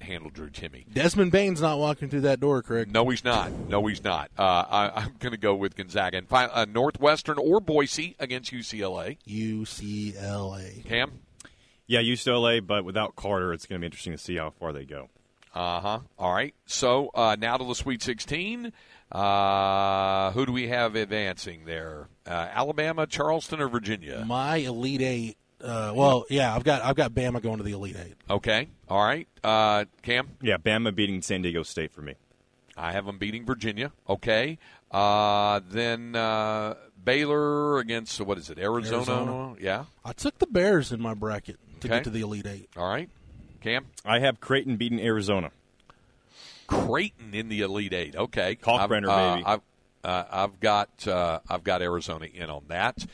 [0.04, 0.86] handle Drew Timme.
[0.94, 2.92] Desmond Bane's not walking through that door, Craig.
[2.92, 3.52] No, he's not.
[3.70, 4.30] No, he's not.
[4.38, 8.52] Uh, I, I'm going to go with Gonzaga and fi- uh, Northwestern or Boise against
[8.52, 9.18] UCLA.
[9.28, 10.86] UCLA.
[10.86, 11.20] Cam.
[11.88, 14.86] Yeah, UCLA, but without Carter, it's going to be interesting to see how far they
[14.86, 15.10] go.
[15.54, 16.00] Uh huh.
[16.18, 16.56] All right.
[16.66, 18.72] So uh, now to the Sweet 16.
[19.12, 22.08] Uh, who do we have advancing there?
[22.26, 24.24] Uh, Alabama, Charleston, or Virginia?
[24.26, 25.38] My Elite Eight.
[25.64, 28.16] Uh, well, yeah, I've got I've got Bama going to the Elite Eight.
[28.30, 28.68] Okay.
[28.90, 29.28] All right.
[29.44, 32.16] Uh, Cam, Yeah, Bama beating San Diego State for me.
[32.76, 33.92] I have them beating Virginia.
[34.10, 34.58] Okay.
[34.92, 38.60] Uh, then uh, Baylor against what is it?
[38.60, 38.98] Arizona.
[38.98, 39.56] Arizona.
[39.60, 39.86] Yeah.
[40.04, 41.98] I took the Bears in my bracket to Okay.
[41.98, 42.70] get to the Elite Eight.
[42.76, 43.10] All right.
[43.62, 45.52] Cam, I have Creighton beating Arizona.
[46.68, 48.16] Creighton in the Elite Eight.
[48.16, 48.56] Okay.
[48.56, 49.46] Kalkbrenner, I've, uh, baby.
[49.46, 49.62] I've,
[50.04, 53.06] uh, I've got uh, I've got Arizona in on that.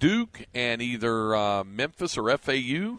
[0.00, 2.98] Duke and either uh, Memphis or FAU.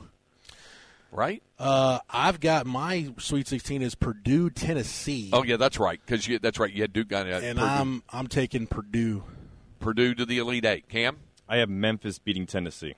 [1.12, 1.44] Right.
[1.60, 5.30] Uh, I've got my Sweet 16 is Purdue, Tennessee.
[5.34, 6.00] Oh yeah, that's right.
[6.06, 6.72] Because that's right.
[6.72, 9.24] You had Duke got uh, and Purdue, I'm I'm taking Purdue.
[9.82, 10.88] Purdue to the Elite Eight.
[10.88, 11.18] Cam,
[11.50, 12.96] I have Memphis beating Tennessee.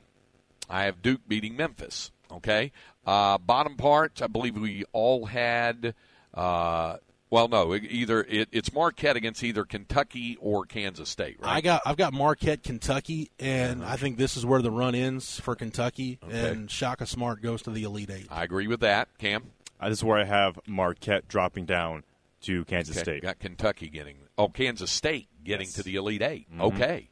[0.70, 2.12] I have Duke beating Memphis.
[2.32, 2.72] Okay.
[3.06, 5.96] Uh, bottom part, I believe we all had.
[6.34, 6.98] Uh,
[7.34, 11.38] well, no, either it, it's Marquette against either Kentucky or Kansas State.
[11.40, 11.56] Right.
[11.58, 15.40] I got I've got Marquette, Kentucky, and I think this is where the run ends
[15.40, 16.20] for Kentucky.
[16.24, 16.50] Okay.
[16.52, 18.28] And Shaka Smart goes to the Elite Eight.
[18.30, 19.10] I agree with that.
[19.18, 19.52] Cam.
[19.80, 22.04] Uh, this is where I have Marquette dropping down
[22.42, 23.24] to Kansas Okay, State.
[23.24, 24.18] Got Kentucky getting.
[24.38, 25.74] Oh, Kansas State getting Yes.
[25.76, 26.62] to the Elite 8 Mm-hmm.
[26.62, 27.10] Okay.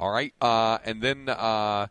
[0.00, 0.34] All right.
[0.40, 1.86] Uh, and then uh,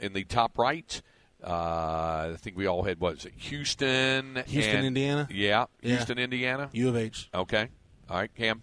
[0.00, 1.02] in the top right,
[1.44, 3.32] uh, I think we all had what was it?
[3.36, 4.42] Houston.
[4.46, 5.28] Houston, and- Indiana?
[5.30, 5.66] Yeah.
[5.82, 5.96] Yeah.
[5.96, 6.68] Houston, Indiana.
[6.72, 7.28] U of H.
[7.34, 7.68] Okay.
[8.08, 8.62] All right, Cam.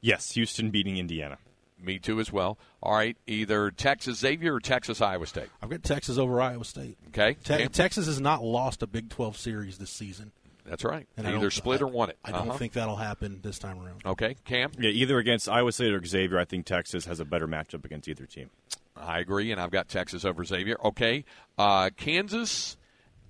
[0.00, 1.38] Yes, Houston beating Indiana.
[1.80, 2.58] Me too as well.
[2.82, 3.16] All right.
[3.26, 5.48] Either Texas Xavier or Texas Iowa State.
[5.60, 6.96] I've got Texas over Iowa State.
[7.08, 7.34] Okay.
[7.42, 10.30] Te- Texas has not lost a Big 12 series this season.
[10.64, 11.08] That's right.
[11.16, 12.18] And Either split I- or won it.
[12.24, 12.58] I don't Uh-huh.
[12.58, 14.02] think that'll happen this time around.
[14.06, 14.36] Okay.
[14.44, 14.70] Cam.
[14.78, 18.06] Yeah, either against Iowa State or Xavier, I think Texas has a better matchup against
[18.08, 18.50] either team.
[18.96, 20.76] I agree, and I've got Texas over Xavier.
[20.84, 21.24] Okay.
[21.58, 22.76] Uh, Kansas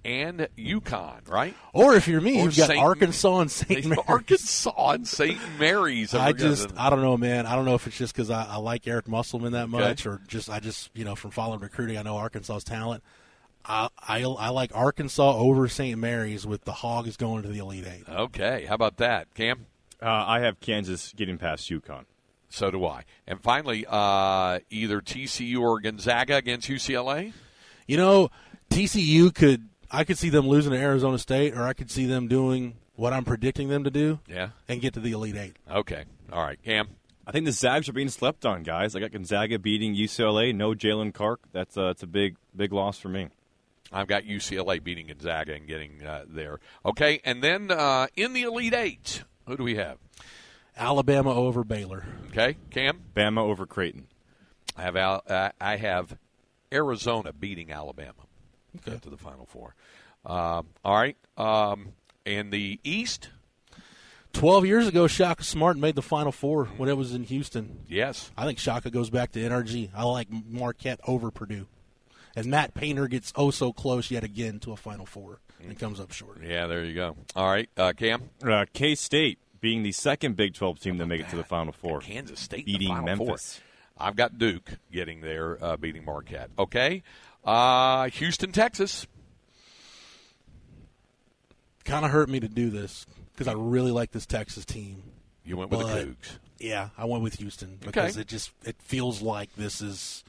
[0.04, 1.54] and UConn, right?
[1.72, 3.86] Or if you're me, Or you've got Saint- Arkansas and St.
[3.86, 4.04] Mary's.
[4.08, 5.38] Arkansas and St.
[5.60, 6.12] Mary's.
[6.14, 7.46] I just, I don't know, man.
[7.46, 9.78] I don't know if it's just because I, I like Eric Musselman that Okay.
[9.78, 13.04] much, or just I just, you know, from following recruiting, I know Arkansas's talent.
[13.64, 15.96] I, I, I like Arkansas over St.
[15.96, 18.08] Mary's with the Hogs going to the Elite Eight.
[18.08, 18.66] okay.
[18.68, 19.66] How about that, Cam?
[20.02, 22.06] Uh, I have Kansas getting past UConn.
[22.52, 23.04] So do I.
[23.26, 27.32] And finally, uh, either TCU or Gonzaga against UCLA.
[27.86, 28.30] You know,
[28.70, 32.28] TCU could, I could see them losing to Arizona State, or I could see them
[32.28, 34.50] doing what I'm predicting them to do Yeah.
[34.68, 35.56] and get to the Elite Eight.
[35.70, 36.04] Okay.
[36.32, 36.88] All right, Cam.
[37.26, 38.96] I think the Zags are being slept on, guys.
[38.96, 40.54] I got Gonzaga beating UCLA.
[40.54, 41.40] No Jaylen Clark.
[41.52, 43.28] That's uh, that's a big big loss for me.
[43.92, 46.58] I've got UCLA beating Gonzaga and getting uh, there.
[46.84, 49.98] Okay, and then uh, in the Elite Eight, who do we have?
[50.76, 52.04] Alabama over Baylor.
[52.30, 53.00] Okay, Cam.
[53.14, 54.06] Bama over Creighton.
[54.76, 56.16] I have Al- uh, I have
[56.72, 58.14] Arizona beating Alabama
[58.78, 58.98] Okay.
[58.98, 59.74] to the Final Four.
[60.24, 61.88] Um, all right, um,
[62.24, 63.28] and the East.
[64.32, 67.80] 12 years ago, Shaka Smart made the Final Four when it was in Houston.
[67.86, 69.90] Yes, I think Shaka goes back to NRG.
[69.94, 71.66] I like Marquette over Purdue.
[72.34, 76.00] And Matt Painter gets oh so close yet again to a Final Four and comes
[76.00, 76.38] up short.
[76.42, 77.14] yeah, there you go.
[77.36, 78.30] All right, uh, Cam.
[78.42, 81.72] Uh, K State being the second Big 12 team to make it to the Final
[81.72, 82.00] Four.
[82.00, 83.26] Kansas State in the beating Final Four.
[83.28, 83.60] Memphis.
[83.96, 86.50] I've got Duke getting there, uh, beating Marquette.
[86.58, 87.02] Okay,
[87.44, 89.06] uh, Houston, Texas.
[91.84, 95.02] Kind of hurt me to do this because I really like this Texas team.
[95.44, 96.38] You went with the Cougs.
[96.58, 98.20] Yeah, I went with Houston because Okay.
[98.20, 100.22] it just it feels like this is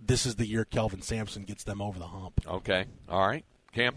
[0.00, 2.40] this is the year Kelvin Sampson gets them over the hump.
[2.46, 3.94] Okay, all right, Cam.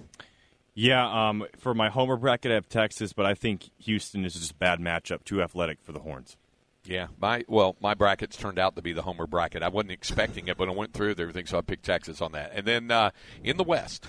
[0.73, 4.51] Yeah, um, for my homer bracket, I have Texas, but I think Houston is just
[4.51, 5.23] a bad matchup.
[5.25, 6.37] Too athletic for the Horns.
[6.85, 9.61] Yeah, my well, my brackets turned out to be the Homer bracket.
[9.63, 12.51] I wasn't expecting it, but I went through everything, so I picked Texas on that.
[12.55, 13.11] And then uh,
[13.43, 14.05] in the West,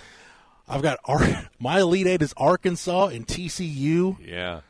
[0.66, 4.60] I've got Ar- my Elite Eight is Arkansas and TCU, Yeah.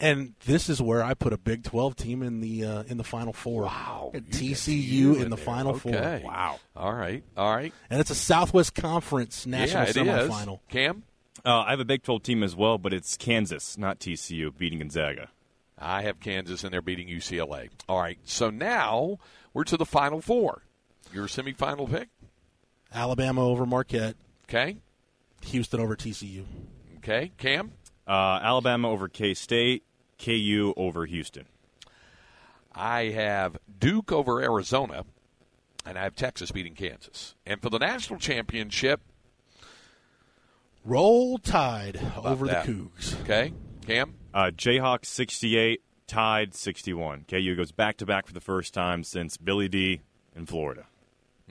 [0.00, 3.04] And this is where I put a Big Twelve team in the uh, in the
[3.04, 3.62] Final Four.
[3.62, 4.10] Wow.
[4.12, 5.44] Got You got TCU in, in the there.
[5.44, 6.20] Final Okay.
[6.22, 6.30] Four.
[6.30, 6.58] Wow.
[6.76, 7.22] All right.
[7.36, 7.72] All right.
[7.90, 10.30] and it's a Southwest Conference national yeah, it is.
[10.30, 10.60] semifinal.
[10.68, 11.02] Cam?
[11.44, 14.80] Uh, I have a Big 12 team as well, but it's Kansas, not TCU, beating
[14.80, 15.28] Gonzaga.
[15.78, 17.68] I have Kansas and they're beating UCLA.
[17.88, 18.18] All right.
[18.24, 19.18] So now
[19.54, 20.62] we're to the Final Four.
[21.12, 22.08] Your semifinal pick?
[22.92, 24.16] Alabama over Marquette,
[24.48, 24.76] Okay.
[25.42, 26.44] Houston over TCU.
[26.98, 27.30] Okay.
[27.38, 27.72] Cam?
[28.08, 29.84] Uh, Alabama over K State,
[30.18, 31.46] KU over Houston.
[32.74, 35.04] I have Duke over Arizona,
[35.86, 37.34] and I have Texas beating Kansas.
[37.46, 39.00] And for the national championship,
[40.84, 42.66] Roll Tide over that?
[42.66, 43.20] the Cougs.
[43.22, 43.52] okay,
[43.86, 44.14] Cam?
[44.32, 47.24] Uh, Jayhawks 68, tied 61.
[47.28, 50.02] KU goes back to back for the first time since Billy D
[50.34, 50.84] in Florida.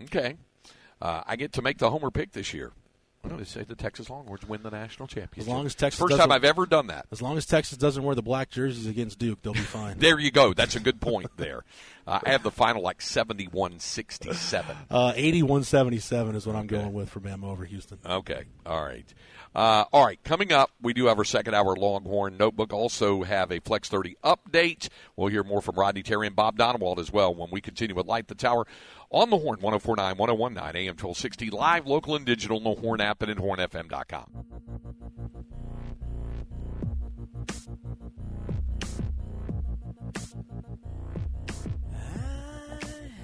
[0.04, 0.36] Okay.
[1.01, 2.71] Uh, I get to make the homer pick this year.
[3.26, 5.40] I'm going say the Texas Longhorns win the national championship.
[5.40, 7.08] As long as Texas First time I've ever done that.
[7.12, 9.98] As long as Texas doesn't wear the black jerseys against Duke, they'll be fine.
[9.98, 10.54] There you go.
[10.54, 11.64] That's a good point there.
[12.08, 14.78] Uh, I have the final like 71 67.
[14.92, 17.98] Uh, 81-77 is what I'm going with for Bama over Houston.
[18.06, 18.44] Okay.
[18.64, 19.12] All right.
[19.56, 20.24] Uh, all right.
[20.24, 22.74] Coming up, we do have our second hour Longhorn Notebook.
[22.74, 24.90] Also have a Flex 30 update.
[25.16, 28.06] We'll hear more from Rodney Terry and Bob Donewald as well when we continue with
[28.06, 28.68] Light the Tower
[29.10, 33.32] on the Horn 1049, 1019, AM 1260, live, local, and digital, no Horn app, and
[33.32, 34.46] in hornfm.com.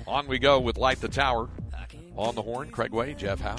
[0.07, 1.47] On we go with Light the Tower
[2.17, 2.69] on the horn.
[2.69, 3.55] Craig Way, Jeff Howe,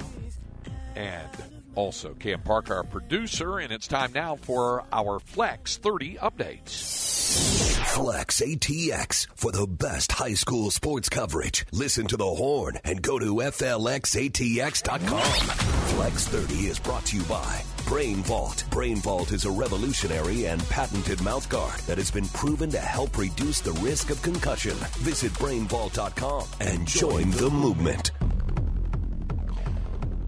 [0.95, 1.29] and
[1.75, 3.59] also Cam Parker, our producer.
[3.59, 7.62] And it's time now for our Flex 30 updates.
[7.93, 11.63] Flex ATX for the best high school sports coverage.
[11.71, 15.21] Listen to the horn and go to FLXATX.com.
[15.21, 18.63] Flex 30 is brought to you by Brain Vault.
[18.71, 23.61] Brain Vault is a revolutionary and patented mouthguard that has been proven to help reduce
[23.61, 24.73] the risk of concussion.
[25.01, 28.09] Visit brainvault.com and join the movement.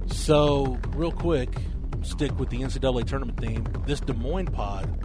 [0.06, 1.50] So, real quick,
[2.04, 3.66] stick with the NCAA tournament theme.
[3.88, 5.05] This Des Moines pod,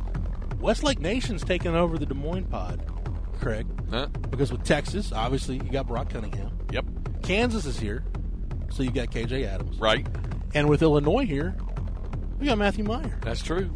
[0.60, 2.84] Westlake Nation's taking over the Des Moines pod,
[3.40, 3.66] Craig.
[3.90, 4.06] Huh?
[4.30, 6.50] Because with Texas, obviously, you got Brock Cunningham.
[6.72, 6.84] Yep.
[7.22, 8.04] Kansas is here,
[8.70, 9.78] so you got KJ Adams.
[9.78, 10.06] Right.
[10.54, 11.56] And with Illinois here,
[12.38, 13.18] we got Matthew Mayer.
[13.22, 13.70] That's true.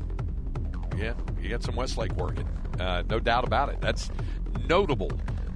[0.97, 2.49] Yeah, you got some Westlake working.
[2.79, 3.81] Uh, no doubt about it.
[3.81, 4.11] That's
[4.69, 5.11] notable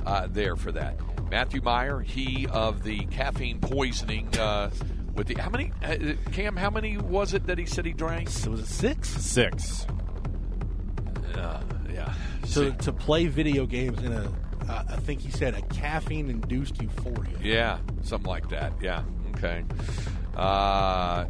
[0.07, 0.99] uh, there for that.
[1.31, 4.37] Matthew Mayer, he of the caffeine poisoning.
[4.37, 4.71] Uh,
[5.15, 5.97] with the how many uh,
[6.33, 6.57] Cam?
[6.57, 8.31] How many was it that he said he drank?
[8.31, 9.09] So was it six?
[9.09, 9.87] Six.
[11.37, 11.61] Uh,
[11.93, 12.13] yeah.
[12.43, 14.31] To, See- to play video games in a,
[14.69, 17.37] uh, I think he said a caffeine induced euphoria.
[17.43, 18.73] Yeah, something like that.
[18.81, 19.03] Yeah.
[19.37, 19.65] Okay.
[20.37, 21.25] Uh,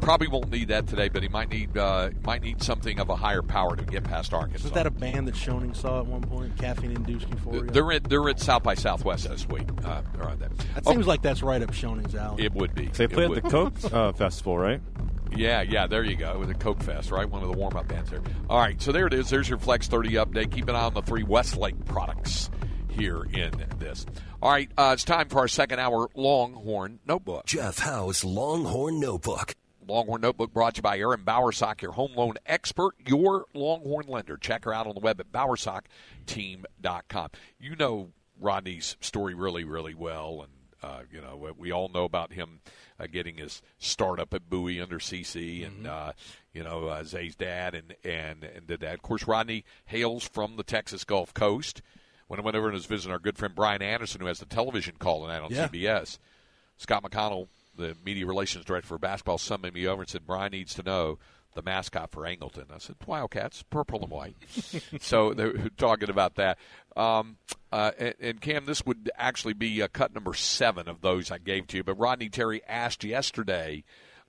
[0.00, 3.16] probably won't need that today, but he might need uh, might need something of a
[3.16, 4.64] higher power to get past Arkansas.
[4.64, 6.56] Was that a band that Schoening saw at one point?
[6.58, 7.70] Caffeine induced euphoria.
[7.70, 9.66] they're at they're at South by Southwest this week.
[9.84, 10.56] Uh, around that.
[10.58, 12.44] that Oh, seems like that's right up Schoening's alley.
[12.44, 12.86] it would be.
[12.86, 14.80] They It play at the Coke uh, Festival, right?
[15.34, 16.38] Yeah, yeah, there you go.
[16.38, 17.28] With a Coke Fest, right?
[17.28, 18.20] One of the warm up bands there.
[18.48, 19.28] All right, so there it is.
[19.30, 20.52] There's your Flex 30 update.
[20.52, 22.48] Keep an eye on the three Westlake products
[22.88, 24.06] here in this.
[24.40, 27.46] All right, uh, it's time for our second hour Longhorn Notebook.
[27.46, 29.54] Jeff Howe's Longhorn Notebook.
[29.86, 34.36] Longhorn Notebook brought to you by Erin Bowersock, your home loan expert, your Longhorn lender.
[34.36, 35.30] Check her out on the web at
[36.26, 37.28] bowersockteam.com.
[37.60, 38.08] You know
[38.40, 40.52] Rodney's story really, really well, and
[40.90, 42.60] uh, you know we- we all know about him
[42.98, 46.12] uh, getting his start up at Bowie under CC, and uh,
[46.52, 48.94] you know uh, Zay's dad, and and and did that.
[48.94, 51.82] Of course, Rodney hails from the Texas Gulf Coast.
[52.28, 54.46] When I went over and was visiting our good friend Brian Anderson, who has the
[54.46, 55.68] television call tonight on Yeah.
[55.68, 56.18] CBS,
[56.76, 60.74] Scott McConnell, the media relations director for basketball, summoned me over and said, Brian needs
[60.74, 61.18] to know
[61.56, 62.70] the mascot for Angleton.
[62.72, 64.36] I said, Wildcats, purple and white.
[65.00, 66.58] so they were talking about that.
[66.96, 67.36] Um,
[67.72, 71.38] uh, and, and Cam, this would actually be uh, cut number seven of those I
[71.38, 71.84] gave to you.
[71.84, 73.82] But Rodney Terry asked yesterday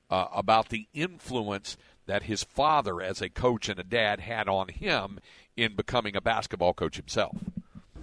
[0.09, 4.69] uh, about the influence that his father, as a coach and a dad, had on
[4.69, 5.19] him
[5.55, 7.35] in becoming a basketball coach himself.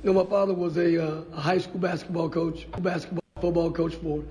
[0.02, 3.94] You know, my father was a, uh, a high school basketball coach, basketball, football coach
[3.94, 4.22] for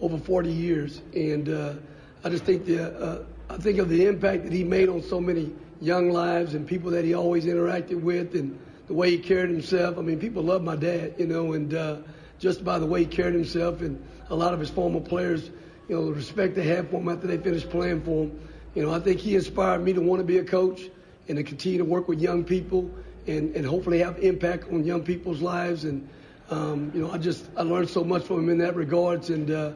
[0.00, 1.74] over 40 years, and uh,
[2.22, 5.20] I just think the uh, I think of the impact that he made on so
[5.20, 9.50] many young lives and people that he always interacted with, and the way he carried
[9.50, 9.98] himself.
[9.98, 11.98] I mean, people love my dad, you know, and uh,
[12.38, 15.50] just by the way he carried himself, and a lot of his former players,
[15.88, 18.40] you know, the respect they have for him after they finished playing for him.
[18.74, 20.82] You know, I think he inspired me to want to be a coach
[21.28, 22.90] and to continue to work with young people
[23.26, 25.84] and, and hopefully have impact on young people's lives.
[25.84, 26.08] And,
[26.50, 29.30] um, you know, I just, I learned so much from him in that regards.
[29.30, 29.72] And uh,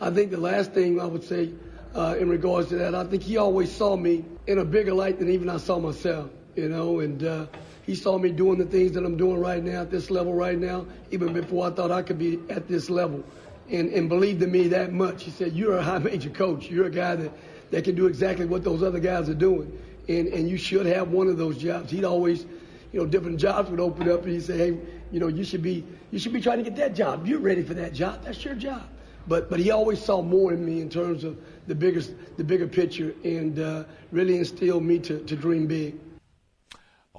[0.00, 1.50] I think the last thing I would say
[1.94, 2.94] uh, in regards to that.
[2.94, 6.30] I think he always saw me in a bigger light than even I saw myself,
[6.56, 7.46] you know, and uh,
[7.84, 10.58] he saw me doing the things that I'm doing right now at this level right
[10.58, 13.24] now, even before I thought I could be at this level,
[13.68, 15.24] and, and believed in me that much.
[15.24, 16.70] He said, You're a high major coach.
[16.70, 17.32] You're a guy that,
[17.70, 19.76] that can do exactly what those other guys are doing,
[20.08, 21.90] and, and you should have one of those jobs.
[21.90, 22.44] He'd always,
[22.92, 24.78] you know, different jobs would open up, and he'd say, Hey,
[25.10, 27.26] you know, you should be you should be trying to get that job.
[27.26, 28.24] You're ready for that job.
[28.24, 28.82] That's your job.
[29.28, 32.00] But but he always saw more in me in terms of the bigger
[32.36, 35.94] the bigger picture, and uh, really instilled me to, to dream big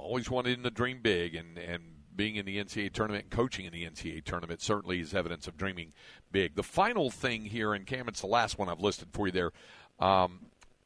[0.02, 1.82] always wanted him to dream big, and and
[2.14, 5.92] being in the NCAA tournament coaching in the NCAA tournament certainly is evidence of dreaming
[6.30, 6.54] big.
[6.54, 9.50] The final thing here, and Cam, it's the last one I've listed for you there.
[9.98, 10.40] Um,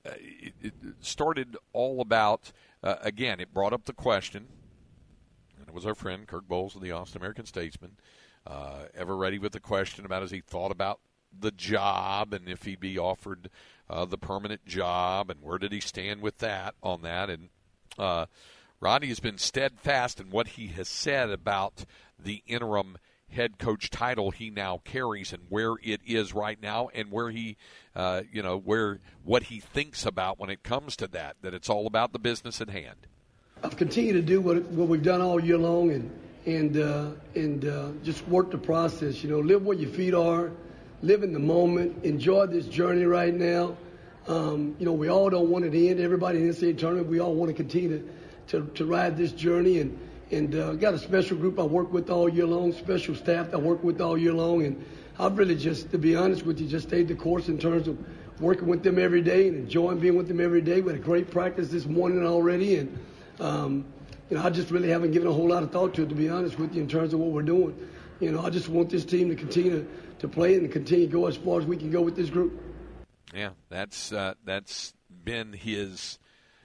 [0.05, 2.53] it, it, started all about
[2.85, 3.41] uh, again.
[3.41, 4.47] It brought up the question,
[5.59, 7.97] and it was our friend Kirk Bohls of the Austin American Statesman,
[8.47, 11.01] uh, ever ready with the question about as he thought about
[11.39, 13.51] the job and if he'd be offered
[13.91, 17.29] uh, the permanent job and where did he stand with that on that?
[17.29, 17.49] And
[17.99, 18.27] uh,
[18.81, 21.85] Rodney has been steadfast in what he has said about
[22.19, 27.11] the interim head coach title he now carries and where it is right now and
[27.11, 27.57] where he
[27.97, 31.69] uh, you know where what he thinks about when it comes to that that it's
[31.69, 33.07] all about the business at hand.
[33.65, 36.11] I've continued to do what what we've done all year long and
[36.47, 40.51] and uh, and uh, just work the process you know live where your feet are
[41.03, 43.77] live in the moment enjoy this journey right now
[44.29, 47.09] um, you know we all don't want it to end everybody in the NCAA tournament
[47.09, 48.09] we all want to continue to
[48.49, 49.81] to, to ride this journey.
[49.81, 49.99] And,
[50.31, 53.59] and uh, got a special group I work with all year long, special staff I
[53.59, 54.65] work with all year long.
[54.65, 54.85] And
[55.19, 57.99] I've really just, to be honest with you, just stayed the course in terms of
[58.41, 60.81] working with them every day and enjoying being with them every day.
[60.81, 62.77] We had a great practice this morning already.
[62.77, 62.99] And,
[63.41, 63.85] um,
[64.31, 66.15] you know, I just really haven't given a whole lot of thought to it, to
[66.15, 67.77] be honest with you, in terms of what we're doing.
[68.21, 69.87] You know, I just want this team to continue
[70.19, 72.61] to play and continue to go as far as we can go with this group.
[73.35, 76.19] Yeah, that's uh, that's been his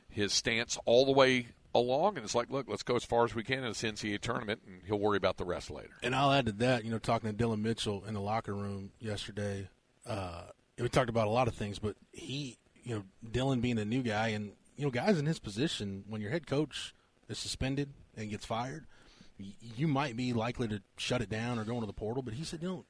[0.10, 3.36] his stance all the way along, and it's like, look, let's go as far as
[3.36, 5.92] we can in this NCAA tournament, and he'll worry about the rest later.
[6.04, 8.92] And I'll add to that, you know, talking to Dillon Mitchell in the locker room
[9.00, 9.70] yesterday,
[10.06, 10.44] uh,
[10.78, 14.02] we talked about a lot of things, but he, you know, Dillon being a new
[14.02, 16.94] guy, and you know, guys in his position, when your head coach
[17.32, 18.86] is suspended and gets fired,
[19.76, 22.22] you might be likely to shut it down or go into the portal.
[22.22, 22.86] But he said, you know,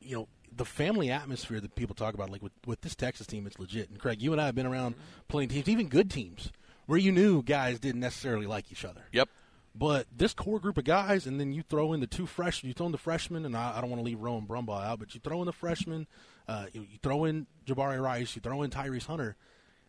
[0.00, 3.46] you know, the family atmosphere that people talk about, like with with this Texas team,
[3.46, 3.90] it's legit.
[3.90, 4.94] And Craig, you and I have been around
[5.28, 6.52] playing teams, even good teams
[6.86, 9.02] where you knew guys didn't necessarily like each other.
[9.12, 9.28] Yep.
[9.74, 12.74] But this core group of guys, and then you throw in the two freshmen, you
[12.74, 15.14] throw in the freshmen, and I, I don't want to leave Rowan Brumbaugh out, but
[15.14, 16.06] you throw in the freshmen,
[16.46, 19.34] uh, you, you, throw in Jabari Rice, you throw in Tyrese Hunter.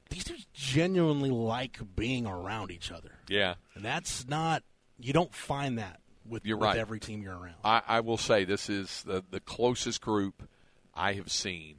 [0.10, 3.12] These dudes genuinely like being around each other.
[3.28, 3.56] Yeah.
[3.74, 4.64] And that's not,
[5.00, 6.78] you don't find that with, you're with right.
[6.78, 7.56] every team you're around.
[7.64, 10.48] I, I will say this is the, the closest group
[10.94, 11.76] I have seen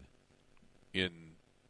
[0.92, 1.10] in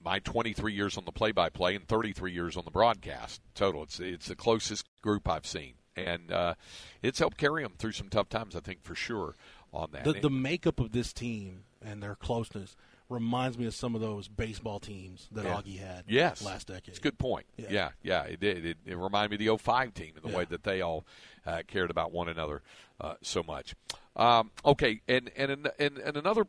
[0.06, 3.82] my 23 years on the play-by-play and 33 years on the broadcast total.
[3.82, 6.54] It's it's the closest group I've seen, and uh,
[7.02, 8.54] it's helped carry them through some tough times.
[8.54, 9.34] I think for sure
[9.72, 10.04] on that.
[10.04, 12.76] The, the makeup of this team and their closeness
[13.08, 15.54] reminds me of some of those baseball teams that yeah.
[15.54, 16.42] Augie had yes.
[16.44, 16.88] last decade.
[16.88, 17.46] It's a good point.
[17.56, 18.66] Yeah, yeah, yeah it did.
[18.66, 20.38] It, it, reminded me of the 05 team and the yeah.
[20.38, 21.04] way that they all
[21.46, 22.62] uh, cared about one another
[23.00, 23.74] uh, so much.
[24.16, 26.46] Um, okay, and, and, and, and another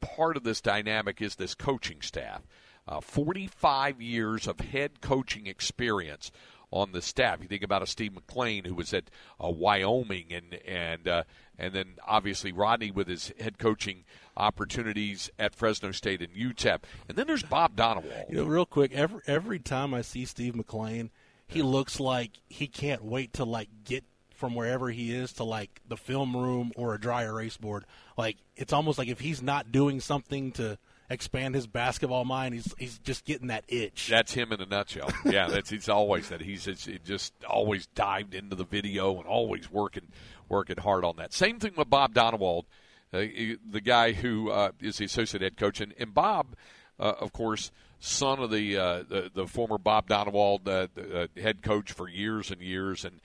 [0.00, 2.42] part of this dynamic is this coaching staff.
[2.88, 6.32] Uh, 45 years of head coaching experience
[6.70, 7.38] on the staff.
[7.40, 9.04] You think about a Steve McClain who was at
[9.42, 11.22] uh, Wyoming, and and uh,
[11.58, 14.04] and then obviously Rodney with his head coaching
[14.36, 18.26] opportunities at Fresno State and UTEP, and then there's Bob Donewald.
[18.28, 21.10] You know, real quick, every every time I see Steve McClain,
[21.46, 24.04] he looks like he can't wait to like get
[24.40, 27.84] from wherever he is to like the film room or a dry erase board.
[28.16, 30.78] Like it's almost like if he's not doing something to
[31.10, 32.54] expand his basketball mind.
[32.54, 34.08] He's he's just getting that itch.
[34.08, 35.10] That's him in a nutshell.
[35.24, 36.40] yeah, that's he's always that.
[36.40, 36.64] He's
[37.04, 40.06] just always dived into the video and always working
[40.48, 41.32] working hard on that.
[41.32, 42.66] Same thing with Bob Donewald,
[43.12, 46.54] uh, the guy who uh, is the associate head coach, and, and Bob,
[46.98, 47.70] uh, of course.
[48.02, 52.50] Son of the, uh, the the former Bob Donewald, uh, the, head coach for years
[52.50, 53.20] and years, and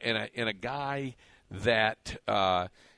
[0.00, 1.16] and a, and a guy
[1.50, 2.16] that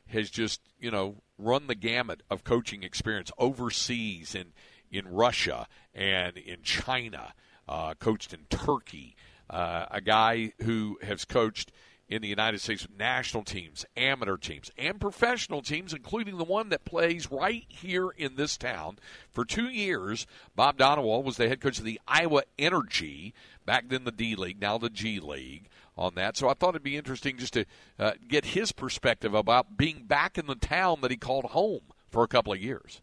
[0.07, 4.53] has just you know run the gamut of coaching experience overseas in
[4.91, 7.35] in Russia and in China,
[7.69, 9.17] uh, coached in Turkey.
[9.51, 11.73] Uh, a guy who has coached
[12.09, 16.85] in the United States national teams, amateur teams, and professional teams, including the one that
[16.85, 18.99] plays right here in this town.
[19.31, 23.35] For two years, Bob Donewald was the head coach of the Iowa Energy,
[23.65, 26.37] back then the D League, now the G League on that.
[26.37, 27.65] So I thought it'd be interesting just to
[27.99, 32.23] uh, get his perspective about being back in the town that he called home for
[32.23, 33.01] a couple of years.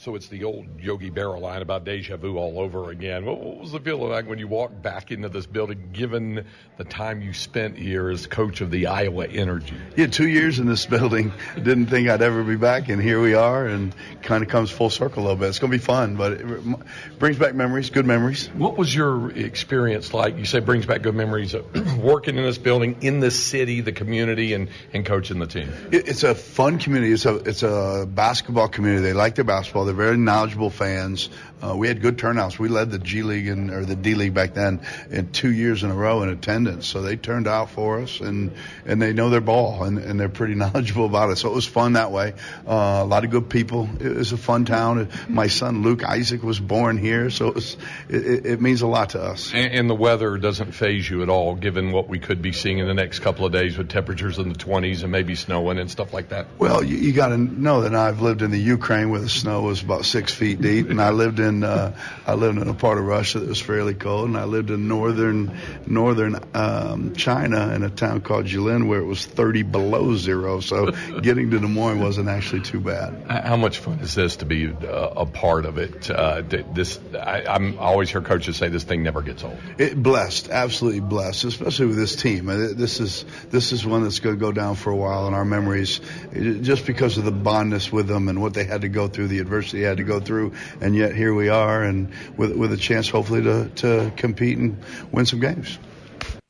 [0.00, 3.26] So it's the old Yogi Berra line about deja vu all over again.
[3.26, 6.46] What, what, was the feeling like when you walked back into this building, given
[6.78, 9.76] the time you spent here as coach of the Iowa Energy?
[9.96, 11.34] Yeah, two years in this building.
[11.54, 14.88] Didn't think I'd ever be back, and here we are, and kind of comes full
[14.88, 15.50] circle a little bit.
[15.50, 18.48] It's going to be fun, but it brings back memories, good memories.
[18.54, 20.38] What was your experience like?
[20.38, 23.92] You say brings back good memories of working in this building, in the city, the
[23.92, 25.70] community, and, and coaching the team.
[25.92, 27.12] It's a fun community.
[27.12, 29.02] It's a it's a basketball community.
[29.02, 29.89] They like their basketball.
[29.90, 31.30] They're very knowledgeable fans.
[31.60, 32.60] Uh, we had good turnouts.
[32.60, 34.80] We led the G League and or the D League back then
[35.10, 36.86] in two years in a row in attendance.
[36.86, 38.52] So they turned out for us, and
[38.86, 41.38] and they know their ball, and, and they're pretty knowledgeable about it.
[41.38, 42.34] So it was fun that way.
[42.64, 43.90] Uh, a lot of good people.
[43.98, 45.08] It was a fun town.
[45.28, 47.76] My son Luke Isaac was born here, so it, was,
[48.08, 49.52] it, it means a lot to us.
[49.52, 52.78] And, and the weather doesn't phase you at all, given what we could be seeing
[52.78, 55.90] in the next couple of days with temperatures in the 20s and maybe snowing and
[55.90, 56.46] stuff like that.
[56.58, 59.62] Well, you, you got to know that I've lived in the Ukraine where the snow
[59.62, 62.98] was about six feet deep, and I lived in uh, I lived in a part
[62.98, 67.82] of Russia that was fairly cold, and I lived in northern northern um, China in
[67.82, 70.60] a town called Jilin where it was 30 below zero.
[70.60, 70.90] So
[71.22, 73.30] getting to Des Moines wasn't actually too bad.
[73.30, 74.74] How much fun is this to be uh,
[75.16, 76.10] a part of it?
[76.10, 79.58] Uh, this I, I'm I always hear coaches say this thing never gets old.
[79.78, 82.48] It blessed, absolutely blessed, especially with this team.
[82.48, 85.34] Uh, this is this is one that's going to go down for a while in
[85.34, 86.00] our memories,
[86.32, 89.38] just because of the bondness with them and what they had to go through, the
[89.38, 92.76] adversity they had to go through, and yet here we are, and with with a
[92.76, 95.78] chance hopefully to to compete and win some games.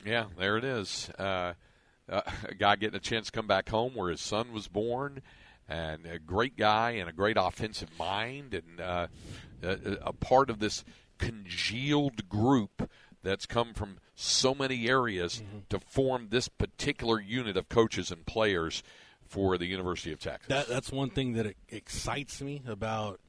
[0.05, 1.11] Yeah, there it is.
[1.18, 1.55] Uh,
[2.09, 5.23] uh, a guy getting a chance to come back home where his son was born,
[5.68, 9.07] and a great guy and a great offensive mind, and uh,
[9.62, 10.85] a, a part of this
[11.18, 12.91] congealed group
[13.23, 15.59] that's come from so many areas mm-hmm.
[15.68, 18.83] to form this particular unit of coaches and players
[19.31, 20.49] for the University of Texas.
[20.49, 23.20] That, that's one thing that excites me about,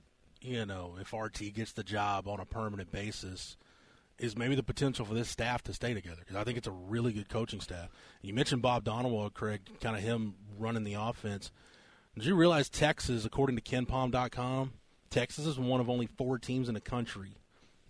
[0.41, 3.56] you know, if RT gets the job on a permanent basis,
[4.18, 6.72] is maybe the potential for this staff to stay together because I think it's a
[6.72, 7.89] really good coaching staff.
[8.22, 11.52] You mentioned Bob Donewald, Craig, kind of him running the offense.
[12.16, 14.74] Did you realize Texas, according to KenPom.com,
[15.12, 17.38] Texas is one of only four teams in the country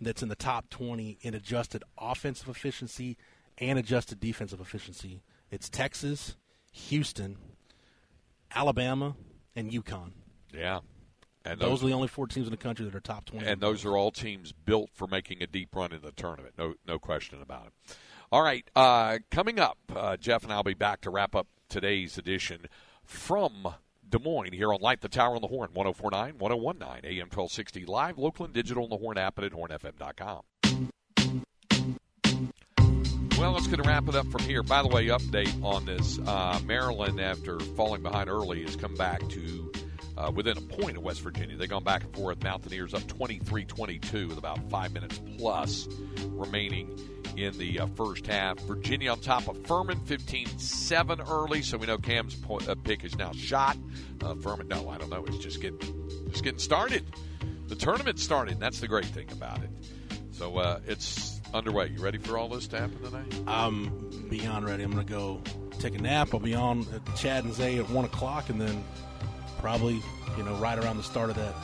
[0.00, 3.16] that's in the top 20 in adjusted offensive efficiency
[3.56, 5.22] and adjusted defensive efficiency.
[5.50, 6.36] It's Texas,
[6.72, 7.36] Houston,
[8.54, 9.14] Alabama,
[9.56, 10.12] and UConn.
[10.54, 10.80] Yeah.
[11.44, 13.44] And those, those, are the only four teams in the country that are top 20.
[13.46, 16.54] And those are all teams built for making a deep run in the tournament.
[16.56, 17.96] No, no question about it.
[18.30, 18.68] All right.
[18.76, 22.66] Uh, coming up, uh, Jeff and I'll be back to wrap up today's edition
[23.04, 23.74] from
[24.08, 28.18] Des Moines here on Light the Tower on the Horn, 1049, 1019, AM 1260, live,
[28.18, 30.42] local, and digital on the Horn app and at hornfm.com.
[33.42, 34.62] Well, let's get to wrap it up from here.
[34.62, 39.28] By the way, update on this uh, Maryland, after falling behind early, has come back
[39.30, 39.72] to
[40.16, 41.56] uh, within a point of West Virginia.
[41.56, 42.40] They've gone back and forth.
[42.44, 45.88] Mountaineers up 23 22 with about five minutes plus
[46.28, 46.96] remaining
[47.36, 48.60] in the uh, first half.
[48.60, 53.18] Virginia on top of Furman, 15 7 early, so we know Cam's uh, pick is
[53.18, 53.76] now shot.
[54.22, 55.24] Uh, Furman, no, I don't know.
[55.26, 55.80] It's just getting,
[56.30, 57.04] just getting started.
[57.66, 58.60] The tournament started.
[58.60, 59.70] That's the great thing about it.
[60.30, 61.88] So uh, it's underway.
[61.88, 63.34] You ready for all this to happen tonight?
[63.46, 64.82] I'm beyond ready.
[64.82, 65.40] I'm going to go
[65.78, 66.28] take a nap.
[66.32, 68.84] I'll be on at Chad and Zay at 1 o'clock, and then
[69.58, 70.00] probably,
[70.36, 71.54] you know, right around the start of that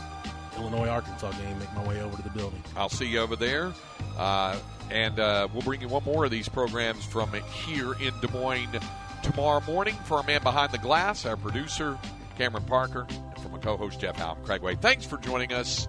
[0.56, 2.62] Illinois Arkansas game, make my way over to the building.
[2.76, 3.72] I'll see you over there.
[4.16, 4.58] Uh,
[4.90, 7.32] and uh, we'll bring you one more of these programs from
[7.64, 8.80] here in Des Moines
[9.22, 11.98] tomorrow morning for our man behind the glass, our producer,
[12.36, 14.36] Cameron Parker, and for my co host, Jeff Howe.
[14.44, 15.88] Craig Way, thanks for joining us.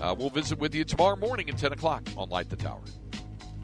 [0.00, 2.80] Uh, we'll visit with you tomorrow morning at 10 o'clock on Light the Tower.